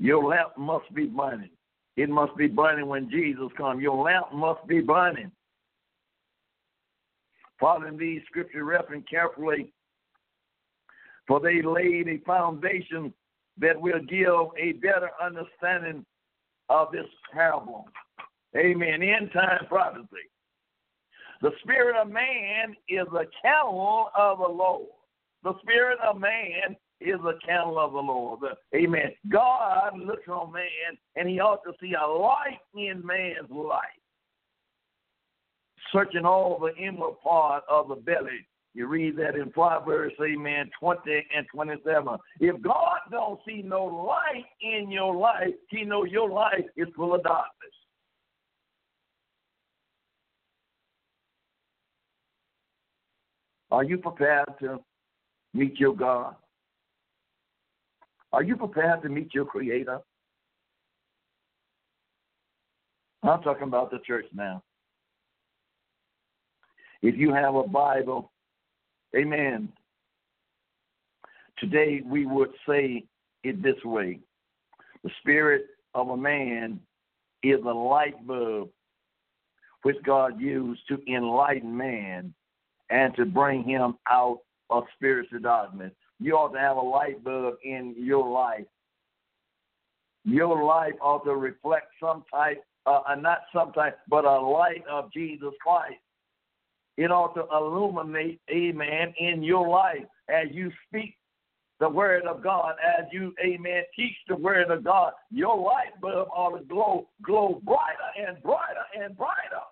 [0.00, 1.50] Your lamp must be burning.
[1.96, 3.82] It must be burning when Jesus comes.
[3.82, 5.30] Your lamp must be burning.
[7.60, 9.74] Following these scripture reference carefully,
[11.28, 13.12] for they laid a foundation
[13.58, 16.06] that will give a better understanding
[16.70, 17.86] of this parable.
[18.56, 19.02] Amen.
[19.02, 20.30] End time prophecy.
[21.42, 24.88] The spirit of man is a candle of the Lord.
[25.44, 28.40] The spirit of man is the candle of the Lord.
[28.74, 29.12] Amen.
[29.28, 33.80] God looks on man and he ought to see a light in man's life
[35.92, 38.46] searching all the inward part of the belly.
[38.72, 41.00] You read that in Proverbs, amen, 20
[41.36, 42.16] and 27.
[42.38, 47.14] If God don't see no light in your life, he know your life is full
[47.14, 47.50] of darkness.
[53.72, 54.78] Are you prepared to
[55.52, 56.36] meet your God?
[58.32, 60.00] Are you prepared to meet your Creator?
[63.22, 64.62] I'm talking about the church now.
[67.02, 68.30] If you have a Bible,
[69.16, 69.70] amen.
[71.58, 73.04] Today we would say
[73.42, 74.20] it this way
[75.04, 76.80] The spirit of a man
[77.42, 78.70] is a light bulb
[79.82, 82.34] which God used to enlighten man
[82.90, 85.92] and to bring him out of spiritual darkness.
[86.20, 88.66] You ought to have a light bulb in your life.
[90.24, 95.10] Your life ought to reflect some type, uh, not some type, but a light of
[95.12, 95.94] Jesus Christ.
[96.98, 101.16] It ought to illuminate, amen, in your life as you speak
[101.78, 105.12] the word of God, as you, amen, teach the word of God.
[105.30, 109.64] Your light bulb ought to glow, glow brighter and brighter and brighter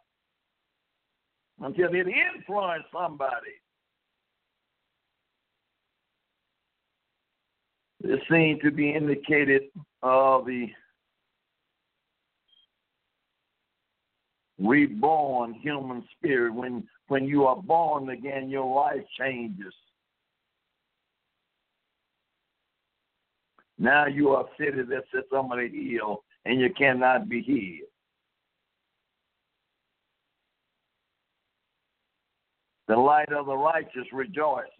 [1.60, 3.60] until it influences somebody.
[8.00, 9.62] This seems to be indicated
[10.02, 10.68] of the
[14.58, 16.54] reborn human spirit.
[16.54, 19.74] When when you are born again, your life changes.
[23.78, 27.88] Now you are city that on the hill and you cannot be healed.
[32.88, 34.72] The light of the righteous rejoices.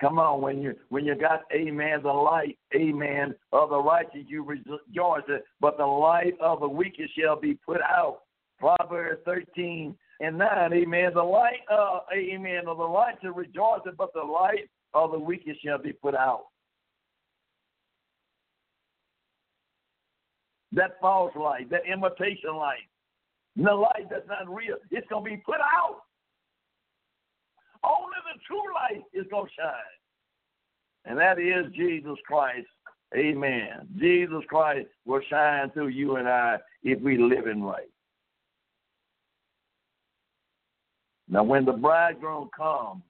[0.00, 4.42] Come on, when you when you got amen, the light, amen, of the righteous you
[4.44, 5.22] rejoice,
[5.60, 8.20] but the light of the wicked shall be put out.
[8.58, 11.10] Proverbs 13 and 9, amen.
[11.14, 15.78] The light, uh, amen, of the righteous rejoices, but the light of the wicked shall
[15.78, 16.46] be put out.
[20.72, 22.88] That false light, that imitation light,
[23.56, 26.00] the light that's not real, it's to be put out.
[27.84, 29.94] Only the true light is going to shine.
[31.04, 32.66] And that is Jesus Christ.
[33.16, 33.86] Amen.
[33.98, 37.88] Jesus Christ will shine through you and I if we live in right.
[41.28, 43.02] Now, when the bridegroom comes,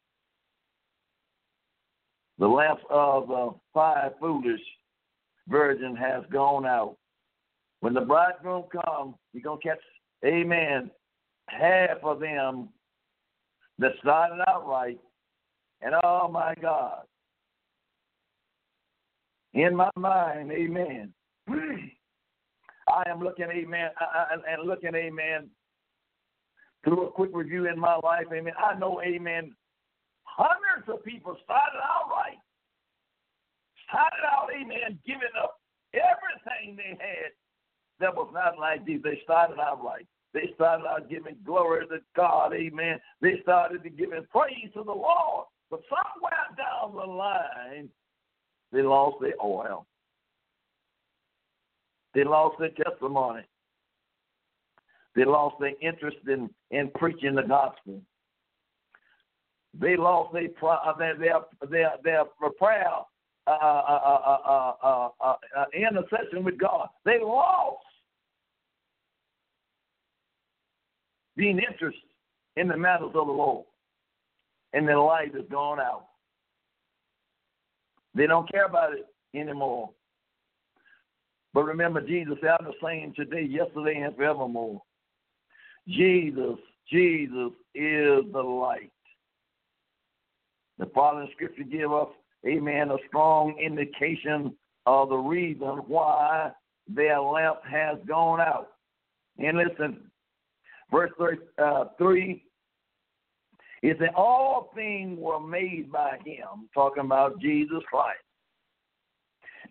[2.39, 4.61] the lamp of the five foolish
[5.49, 6.97] virgin has gone out.
[7.81, 9.79] When the bridegroom comes, you're going to catch,
[10.25, 10.91] amen,
[11.49, 12.69] half of them
[13.79, 14.99] that started out right.
[15.83, 17.03] And oh my God,
[19.53, 21.13] in my mind, amen.
[21.49, 23.91] I am looking, amen,
[24.49, 25.49] and looking, amen,
[26.85, 28.53] through a quick review in my life, amen.
[28.59, 29.55] I know, amen,
[30.25, 32.39] hundreds of people started out right.
[33.89, 35.61] Started out, amen, giving up
[35.95, 37.31] everything they had
[38.01, 39.01] that was not like these.
[39.03, 40.07] They started out right.
[40.35, 42.99] They started out giving glory to God, amen.
[43.23, 45.47] They started to giving praise to the Lord.
[45.71, 47.89] But somewhere down the line,
[48.73, 49.87] they lost their oil.
[52.15, 53.43] They lost their testimony.
[55.15, 58.03] They lost their interest in, in preaching the gospel.
[59.79, 60.49] They lost their
[60.99, 62.91] their their their, their prayer
[63.47, 66.89] uh, uh, uh, uh, intercession with God.
[67.05, 67.85] They lost
[71.37, 72.03] being interested
[72.57, 73.65] in the matters of the Lord,
[74.73, 76.07] and their light has gone out.
[78.15, 79.91] They don't care about it anymore.
[81.53, 84.83] But remember, Jesus said, I'm the same today, yesterday, and forevermore.
[85.89, 86.59] Jesus,
[86.91, 88.91] Jesus is the light.
[90.79, 92.09] The following scripture give us,
[92.47, 94.55] amen, a strong indication
[94.87, 96.51] of the reason why
[96.89, 98.71] their lamp has gone out.
[99.39, 100.11] And listen,
[100.91, 102.45] verse 3, uh, 3
[103.83, 108.21] is that all things were made by him, talking about Jesus Christ.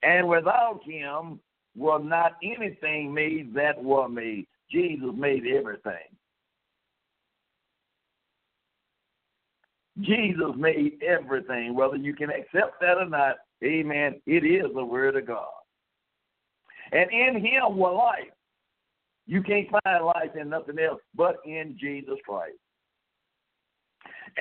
[0.03, 1.39] And without him
[1.75, 4.45] was not anything made that were made.
[4.71, 6.13] Jesus made everything.
[10.01, 13.35] Jesus made everything, whether you can accept that or not.
[13.63, 14.19] Amen.
[14.25, 15.47] It is the Word of God.
[16.91, 18.32] And in Him was life.
[19.25, 22.57] You can't find life in nothing else but in Jesus Christ.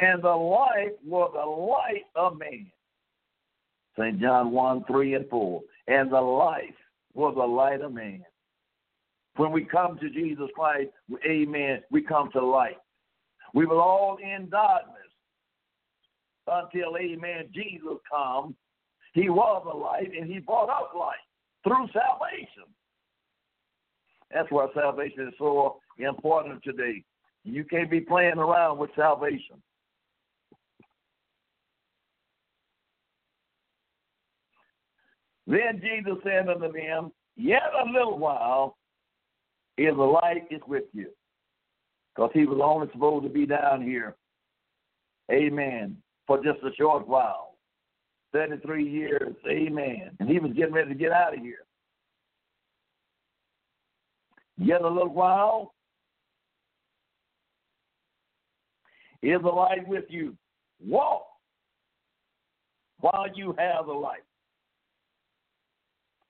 [0.01, 2.67] And the life was the light of man.
[3.99, 4.21] St.
[4.21, 5.61] John 1 3 and 4.
[5.89, 6.75] And the life
[7.15, 8.25] was the light of man.
[9.37, 10.91] When we come to Jesus Christ,
[11.27, 12.77] amen, we come to light.
[13.55, 14.97] We were all in darkness
[16.47, 18.55] until, amen, Jesus come.
[19.15, 21.17] He was a light and he brought us light
[21.65, 22.65] through salvation.
[24.33, 27.05] That's why salvation is so important today.
[27.45, 29.63] You can't be playing around with salvation.
[35.47, 38.77] Then Jesus said unto them, Yet a little while
[39.77, 41.09] is the light is with you.
[42.15, 44.17] Because he was only supposed to be down here.
[45.31, 47.57] Amen for just a short while.
[48.33, 50.11] 33 years, amen.
[50.19, 51.67] And he was getting ready to get out of here.
[54.63, 55.75] Yet a little while
[59.21, 60.37] is the light with you.
[60.85, 61.25] Walk
[63.01, 64.23] while you have the light.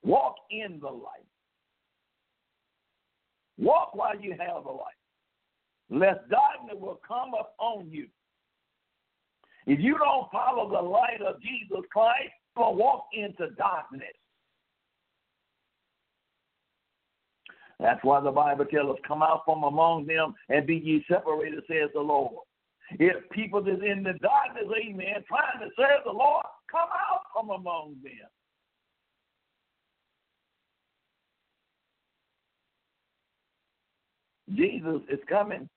[0.02, 1.26] Walk in the light.
[3.58, 4.96] Walk while you have the light,
[5.90, 8.08] lest darkness will come upon you.
[9.66, 14.16] If you don't follow the light of Jesus Christ, you'll walk into darkness.
[17.82, 21.64] That's why the Bible tells us, come out from among them and be ye separated,
[21.68, 22.34] says the Lord.
[22.92, 27.50] If people that's in the darkness, amen, trying to serve the Lord, come out from
[27.50, 28.28] among them.
[34.54, 35.68] Jesus is coming.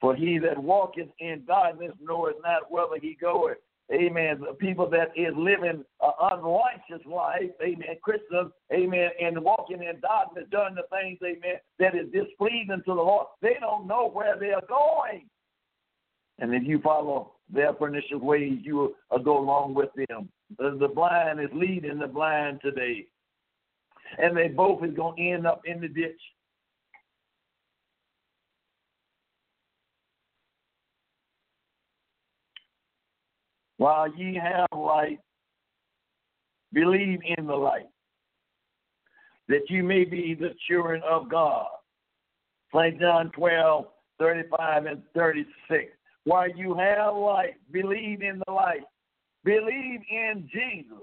[0.00, 3.58] For he that walketh in darkness knoweth not whither he goeth.
[3.92, 4.42] Amen.
[4.58, 10.74] People that is living an unrighteous life, amen, Christians, amen, and walking in darkness, doing
[10.74, 15.26] the things, amen, that is displeasing to the Lord, they don't know where they're going.
[16.38, 20.28] And if you follow their pernicious ways, you will go along with them.
[20.58, 23.06] The blind is leading the blind today.
[24.18, 26.20] And they both is going to end up in the ditch.
[33.78, 35.20] While ye have light,
[36.72, 37.88] believe in the light,
[39.48, 41.66] that you may be the children of God.
[42.74, 43.00] St.
[43.00, 43.86] John 12,
[44.18, 45.84] 35 and 36.
[46.24, 48.82] While you have light, believe in the light.
[49.44, 50.98] believe in Jesus.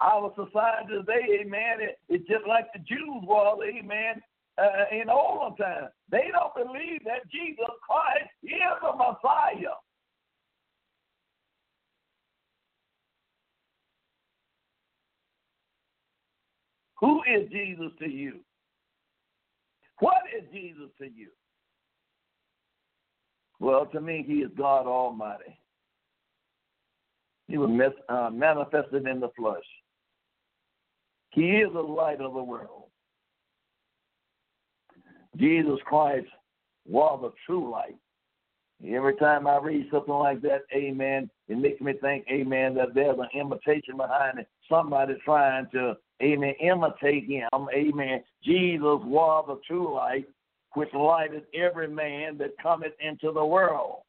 [0.00, 4.22] Our society today, amen, it, it's just like the Jews was, amen,
[4.58, 5.88] uh, in olden times.
[6.10, 9.76] They don't believe that Jesus Christ is the Messiah.
[17.00, 18.40] Who is Jesus to you?
[20.00, 21.28] What is Jesus to you?
[23.58, 25.58] Well, to me, he is God Almighty.
[27.48, 29.62] He was uh, manifested in the flesh.
[31.30, 32.84] He is the light of the world.
[35.36, 36.26] Jesus Christ
[36.86, 37.96] was the true light.
[38.86, 43.18] Every time I read something like that, amen, it makes me think, amen, that there's
[43.18, 44.48] an imitation behind it.
[44.68, 48.22] Somebody trying to, amen, imitate him, amen.
[48.44, 50.26] Jesus was the true light,
[50.74, 54.02] which lighted every man that cometh into the world.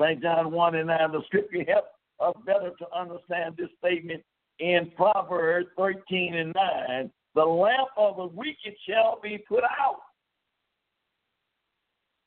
[0.00, 0.22] St.
[0.22, 1.88] John 1 and 9, the scripture helps
[2.20, 4.22] us better to understand this statement
[4.58, 7.10] in Proverbs 13 and 9.
[7.34, 10.00] The lamp of the wicked shall be put out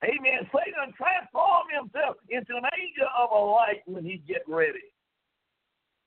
[0.03, 0.43] Amen.
[0.51, 4.91] Satan transform himself into an angel of a light when he get ready.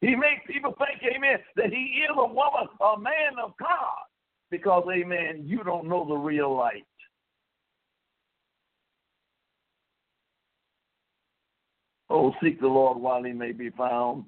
[0.00, 3.96] He makes people think, amen, that he is a woman, a man of God.
[4.50, 6.84] Because, amen, you don't know the real light.
[12.08, 14.24] Oh, seek the Lord while he may be found.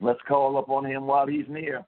[0.00, 1.84] Let's call upon him while he's near.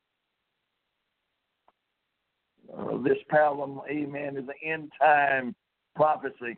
[2.77, 5.55] Uh, this parable, amen, is an end time
[5.95, 6.57] prophecy.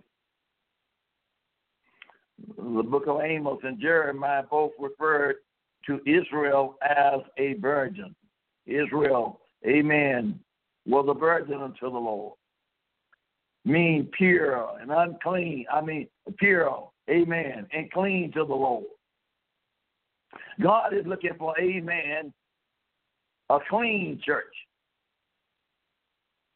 [2.56, 5.36] The book of Amos and Jeremiah both referred
[5.86, 8.14] to Israel as a virgin.
[8.66, 10.38] Israel, amen,
[10.86, 12.34] was a virgin unto the Lord.
[13.64, 15.66] Mean pure and unclean.
[15.72, 16.08] I mean
[16.38, 18.84] pure, amen, and clean to the Lord.
[20.62, 22.32] God is looking for, amen,
[23.48, 24.44] a clean church.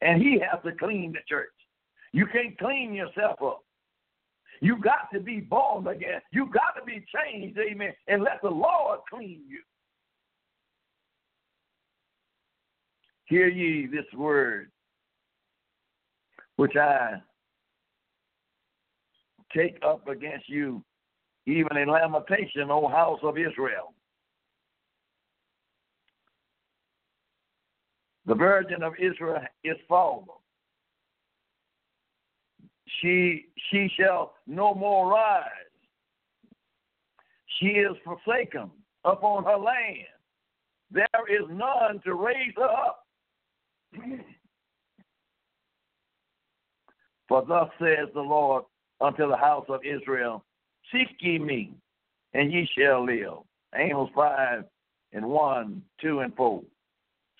[0.01, 1.49] And he has to clean the church.
[2.11, 3.64] You can't clean yourself up.
[4.65, 6.21] You got to be born again.
[6.31, 9.59] You got to be changed, amen, and let the Lord clean you.
[13.25, 14.71] Hear ye this word,
[16.55, 17.21] which I
[19.55, 20.83] take up against you,
[21.45, 23.93] even in lamentation, O house of Israel.
[28.25, 30.25] The virgin of Israel is fallen
[33.01, 35.43] she she shall no more rise.
[37.59, 38.69] She is forsaken
[39.03, 40.07] upon her land.
[40.91, 43.05] There is none to raise her up.
[47.27, 48.65] For thus says the Lord
[49.01, 50.43] unto the house of Israel,
[50.91, 51.73] Seek ye me,
[52.33, 53.39] and ye shall live.
[53.75, 54.63] Amos 5
[55.13, 56.61] and 1, 2, and 4.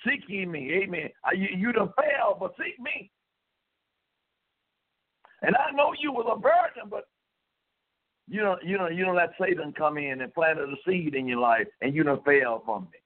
[0.06, 0.82] Seek ye me.
[0.84, 1.10] Amen.
[1.34, 3.12] You, you done failed, but seek me.
[5.46, 7.04] And I know you was a virgin, but
[8.28, 11.28] you know, you know, you don't let Satan come in and planted a seed in
[11.28, 12.98] your life, and you don't fail from me.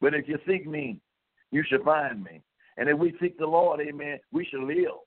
[0.00, 1.00] But if you seek me,
[1.50, 2.40] you shall find me.
[2.76, 5.00] And if we seek the Lord, amen, we shall live.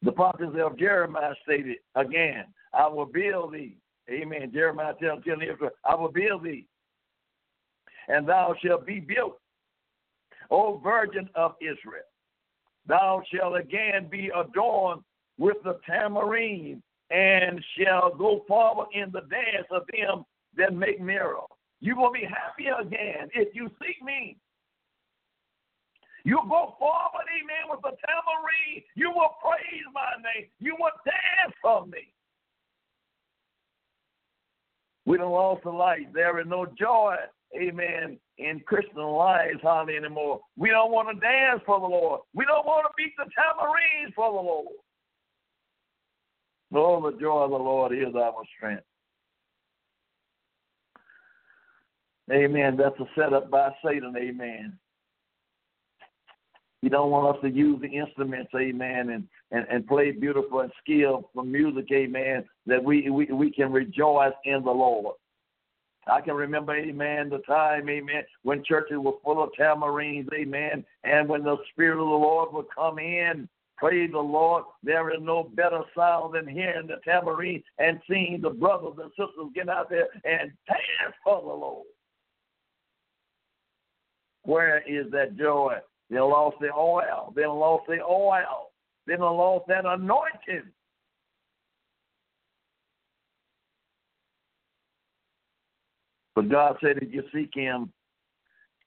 [0.00, 3.76] The prophecy of Jeremiah stated again, I will build thee.
[4.10, 4.50] Amen.
[4.54, 6.66] Jeremiah tells Israel, I will build thee,
[8.08, 9.38] and thou shalt be built
[10.50, 12.08] O Virgin of Israel,
[12.86, 15.02] thou shalt again be adorned
[15.38, 20.24] with the tambourine and shall go forward in the dance of them
[20.56, 21.36] that make merry.
[21.80, 24.36] You will be happy again if you seek me.
[26.24, 28.82] You go forward, amen, with the tambourine.
[28.94, 30.48] You will praise my name.
[30.58, 32.12] You will dance for me.
[35.06, 36.12] We don't lost the light.
[36.12, 37.16] There is no joy
[37.56, 40.40] amen, in Christian lives hardly anymore.
[40.56, 42.20] We don't want to dance for the Lord.
[42.34, 44.66] We don't want to beat the tambourines for the Lord.
[46.74, 48.84] Oh, the joy of the Lord is our strength.
[52.30, 52.76] Amen.
[52.76, 54.14] That's a setup by Satan.
[54.16, 54.78] Amen.
[56.82, 60.70] He don't want us to use the instruments, amen, and, and, and play beautiful and
[60.80, 65.16] skillful music, amen, that we, we, we can rejoice in the Lord.
[66.08, 71.28] I can remember, amen, the time, amen, when churches were full of tambourines, amen, and
[71.28, 75.44] when the Spirit of the Lord would come in, praise the Lord, there is no
[75.54, 80.08] better sound than hearing the tambourine and seeing the brothers and sisters get out there
[80.24, 81.86] and dance for the Lord.
[84.44, 85.76] Where is that joy?
[86.10, 87.32] They lost the oil.
[87.36, 88.70] They lost the oil.
[89.06, 90.72] They lost that anointing.
[96.38, 97.92] But God said if you seek him,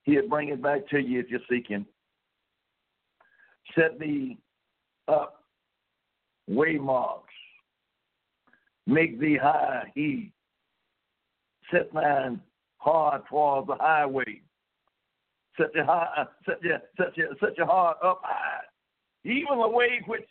[0.04, 1.86] he'll bring it back to you if you seek him.
[3.76, 4.38] Set thee
[5.10, 5.44] up
[6.50, 7.24] waymarks.
[8.88, 10.32] Make thee high he.
[11.70, 12.40] Set thine
[12.78, 14.40] heart towards the highway.
[15.58, 18.62] Set your heart, set your, set your, set your heart up high.
[19.26, 20.24] Even the way which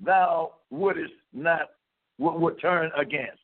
[0.00, 1.70] thou wouldest not
[2.18, 3.40] would, would turn against.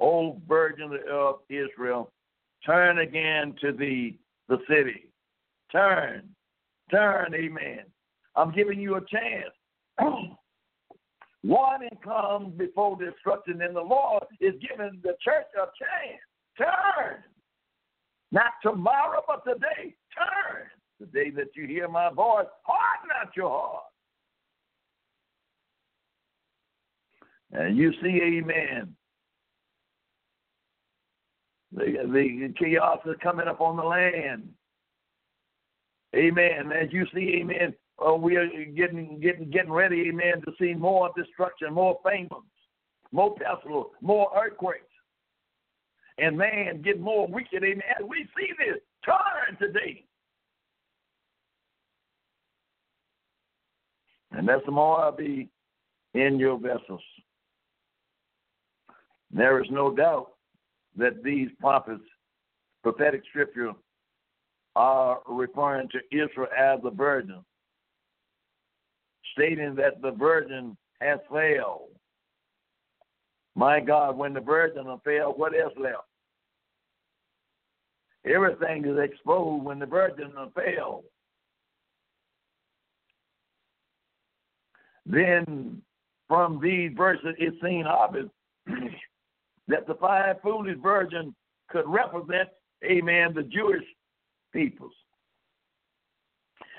[0.00, 2.10] O virgin of Israel,
[2.64, 4.16] turn again to the
[4.48, 5.10] the city.
[5.72, 6.28] Turn,
[6.90, 7.80] turn, amen.
[8.36, 9.54] I'm giving you a chance.
[11.42, 16.20] Warning comes before destruction, and the Lord is giving the church a chance.
[16.56, 17.22] Turn.
[18.32, 19.94] Not tomorrow, but today.
[20.16, 20.66] Turn.
[21.00, 23.84] The day that you hear my voice, harden not your heart.
[27.52, 28.94] And you see, amen.
[31.74, 34.48] The, the chaos is coming up on the land.
[36.14, 36.70] Amen.
[36.70, 38.46] As you see, amen, oh, we are
[38.76, 42.30] getting getting getting ready, amen, to see more destruction, more famines,
[43.10, 44.80] more pestilence, more earthquakes.
[46.18, 47.82] And man get more wicked, amen.
[47.98, 50.04] As we see this, turn today.
[54.30, 55.48] And that's the more I'll be
[56.14, 57.02] in your vessels.
[59.32, 60.33] There is no doubt
[60.96, 62.04] that these prophets,
[62.82, 63.72] prophetic scripture,
[64.76, 67.44] are referring to Israel as the virgin,
[69.32, 71.88] stating that the virgin has failed.
[73.54, 76.04] My God, when the virgin has failed, what else left?
[78.26, 81.04] Everything is exposed when the virgin has failed.
[85.06, 85.82] Then
[86.28, 88.28] from these verses, it seems obvious
[89.68, 91.34] that the five foolish virgins
[91.70, 92.48] could represent,
[92.84, 93.84] amen, the Jewish
[94.52, 94.92] peoples,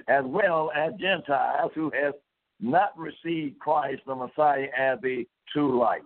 [0.08, 2.14] as well as Gentiles who have
[2.60, 6.02] not received Christ the Messiah as the true light.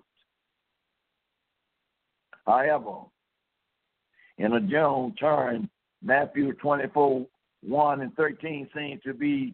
[2.46, 3.02] However,
[4.38, 5.70] in a general turn,
[6.02, 7.28] Matthew 24,
[7.62, 9.54] 1 and 13 seem to be,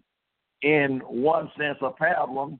[0.61, 2.59] in one sense, a problem,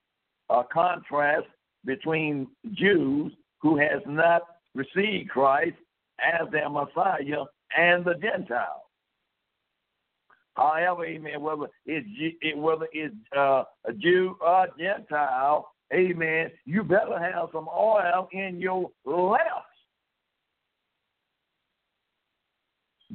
[0.50, 1.46] a contrast
[1.86, 4.42] between Jews who has not
[4.76, 5.78] receive Christ
[6.20, 7.46] as their Messiah
[7.76, 8.82] and the Gentiles.
[10.56, 12.08] However, amen, whether it's,
[12.56, 18.60] whether it's uh, a Jew or a Gentile, amen, you better have some oil in
[18.60, 19.66] your lamps.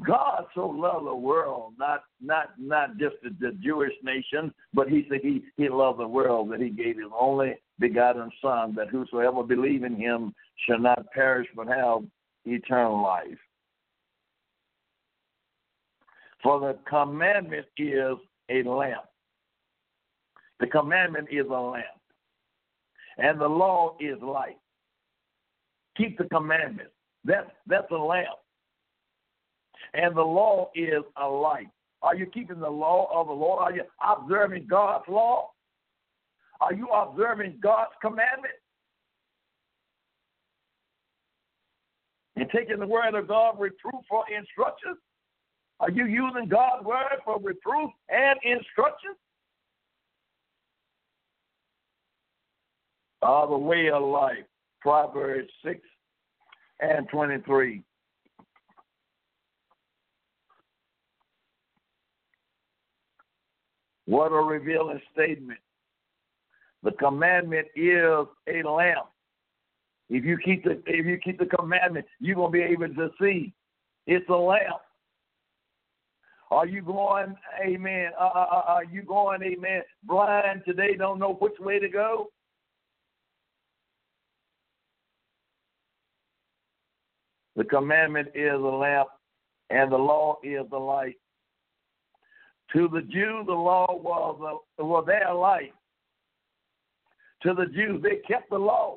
[0.07, 5.05] God so loved the world, not not not just the, the Jewish nation, but he
[5.11, 9.43] said he, he loved the world that he gave his only begotten Son, that whosoever
[9.43, 10.33] believe in him
[10.69, 12.03] shall not perish but have
[12.45, 13.39] eternal life.
[16.43, 18.17] For the commandment is
[18.51, 19.05] a lamp.
[20.61, 21.85] The commandment is a lamp.
[23.19, 24.59] And the law is light.
[25.97, 26.89] Keep the commandment.
[27.25, 28.39] That's that's a lamp.
[29.93, 31.69] And the law is a light.
[32.03, 33.63] Are you keeping the law of the Lord?
[33.63, 35.51] Are you observing God's law?
[36.61, 38.55] Are you observing God's commandment?
[42.37, 44.97] And taking the word of God reproof for instruction?
[45.81, 49.13] Are you using God's word for reproof and instruction?
[53.23, 54.45] Are the way of life.
[54.81, 55.81] Proverbs 6
[56.81, 57.83] and 23.
[64.07, 65.61] What a revealing statement.
[66.83, 69.07] The commandment is a lamp.
[70.09, 73.53] If you keep the if you keep the commandment, you're gonna be able to see.
[74.07, 74.81] It's a lamp.
[76.51, 78.11] Are you going, amen?
[78.19, 82.27] Uh, uh, uh are you going, amen, blind today, don't know which way to go?
[87.55, 89.11] The commandment is a lamp,
[89.69, 91.17] and the law is the light.
[92.73, 95.73] To the Jew, the law was, a, was their light
[97.43, 98.03] to the Jews.
[98.03, 98.97] They kept the law.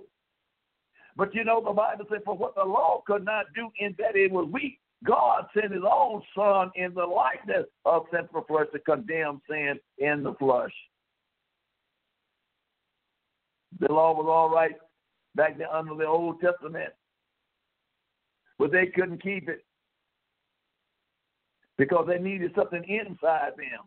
[1.16, 4.16] But you know, the Bible said, for what the law could not do in that
[4.16, 8.80] it was weak, God sent his own son in the likeness of sinful flesh to
[8.80, 10.72] condemn sin in the flesh.
[13.80, 14.76] The law was all right
[15.36, 16.94] back then under the Old Testament,
[18.58, 19.66] but they couldn't keep it
[21.78, 23.86] because they needed something inside them.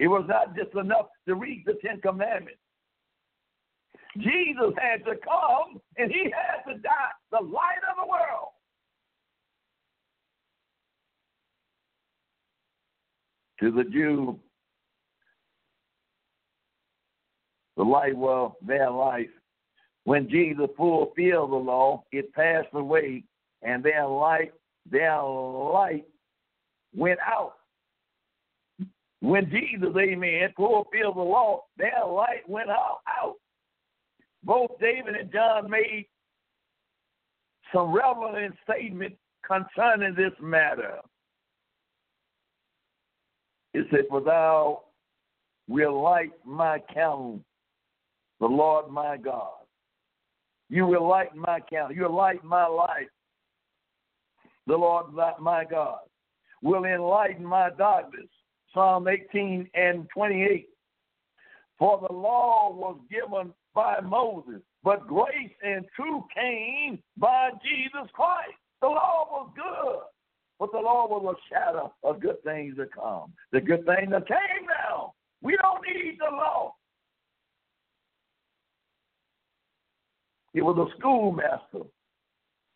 [0.00, 2.58] It was not just enough to read the Ten Commandments.
[4.16, 8.48] Jesus had to come and he had to die, the light of the world.
[13.60, 14.38] To the Jew,
[17.76, 19.28] the light was their life.
[20.04, 23.24] When Jesus fulfilled the law, it passed away,
[23.60, 24.52] and their light,
[24.90, 26.06] their light
[26.94, 27.59] went out
[29.20, 33.00] when Jesus, amen, fulfilled the law, their light went out.
[33.06, 33.36] out.
[34.42, 36.06] Both David and John made
[37.72, 39.16] some relevant statements
[39.46, 40.98] concerning this matter.
[43.74, 44.84] It said, For thou
[45.68, 47.40] will light my candle,
[48.40, 49.52] the Lord my God.
[50.70, 51.92] You will light my candle.
[51.92, 53.08] You will light my life.
[54.66, 55.06] The Lord
[55.40, 55.98] my God
[56.62, 58.28] will enlighten my darkness.
[58.74, 60.68] Psalm 18 and 28.
[61.78, 68.52] For the law was given by Moses, but grace and truth came by Jesus Christ.
[68.82, 70.00] The law was good,
[70.58, 73.32] but the law was a shadow of good things to come.
[73.52, 75.14] The good things that came now.
[75.42, 76.74] We don't need the law.
[80.52, 81.88] It was a schoolmaster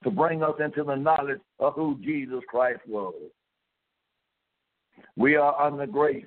[0.05, 3.15] to bring us into the knowledge of who Jesus Christ was.
[5.17, 6.25] We are under grace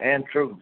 [0.00, 0.58] and truth.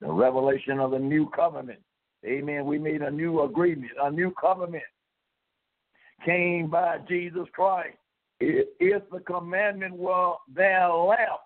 [0.00, 1.80] The revelation of the new covenant.
[2.26, 2.66] Amen.
[2.66, 4.82] We made a new agreement, a new covenant
[6.24, 7.96] came by Jesus Christ.
[8.40, 11.40] If the commandment were their lamp,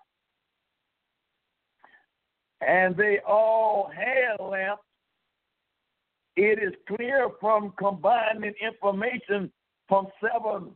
[2.61, 4.81] and they all had lamps,
[6.35, 9.51] it is clear from combining information
[9.87, 10.71] from seven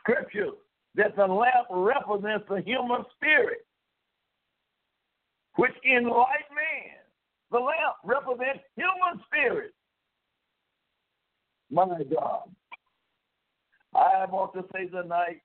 [0.00, 0.54] scriptures
[0.94, 3.66] that the lamp represents the human spirit,
[5.56, 6.98] which enlighten man.
[7.50, 9.72] The lamp represents human spirit.
[11.70, 12.50] My God.
[13.94, 15.40] I want to say tonight,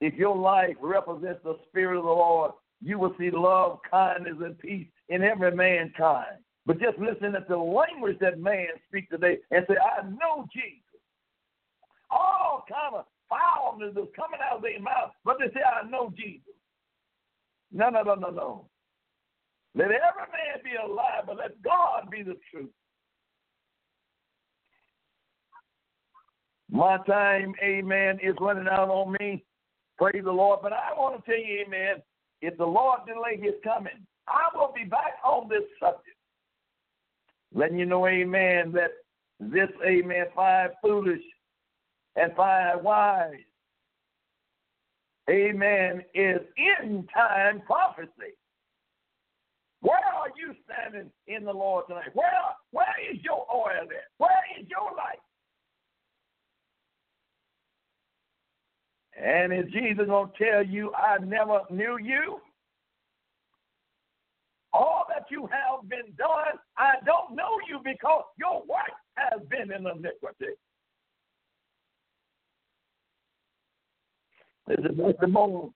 [0.00, 4.58] if your life represents the spirit of the Lord, you will see love, kindness, and
[4.58, 6.38] peace in every mankind.
[6.68, 11.00] But just listen to the language that man speaks today and say, I know Jesus.
[12.10, 16.12] All kind of foulness is coming out of their mouth, but they say, I know
[16.14, 16.52] Jesus.
[17.72, 18.68] No, no, no, no, no.
[19.74, 22.68] Let every man be a lie, but let God be the truth.
[26.70, 29.42] My time, amen, is running out on me.
[29.96, 30.60] Praise the Lord.
[30.62, 32.02] But I want to tell you, amen,
[32.42, 36.17] if the Lord delay his coming, I will be back on this subject
[37.54, 38.90] letting you know, amen, that
[39.40, 41.22] this, amen, five foolish
[42.16, 43.32] and five wise,
[45.30, 48.34] amen, is in time prophecy.
[49.80, 52.10] Where are you standing in the Lord tonight?
[52.14, 52.28] Where,
[52.72, 54.08] where is your oil at?
[54.18, 55.20] Where is your light?
[59.20, 62.40] And is Jesus going to tell you, I never knew you?
[64.78, 69.72] All that you have been done, I don't know you because your wife has been
[69.72, 70.54] in iniquity.
[74.68, 75.26] This is Dr.
[75.26, 75.70] Moore.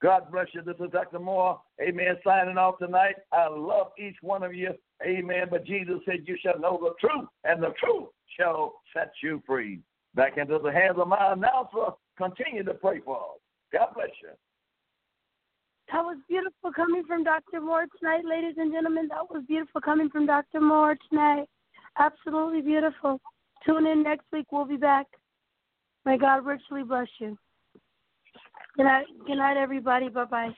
[0.00, 0.62] God bless you.
[0.62, 1.18] This is Dr.
[1.18, 1.60] Moore.
[1.82, 2.16] Amen.
[2.24, 3.16] Signing off tonight.
[3.32, 4.70] I love each one of you.
[5.04, 5.48] Amen.
[5.50, 9.80] But Jesus said, You shall know the truth, and the truth shall set you free.
[10.14, 11.92] Back into the hands of my announcer.
[12.16, 13.40] Continue to pray for us.
[13.72, 14.30] God bless you.
[15.92, 17.60] That was beautiful coming from Dr.
[17.60, 19.08] Moore tonight, ladies and gentlemen.
[19.08, 20.60] That was beautiful coming from Dr.
[20.60, 21.46] Moore tonight.
[21.98, 23.20] Absolutely beautiful.
[23.64, 24.46] Tune in next week.
[24.52, 25.06] We'll be back.
[26.04, 27.38] May God richly bless you.
[28.76, 30.08] Good night, good night everybody.
[30.08, 30.54] Bye bye.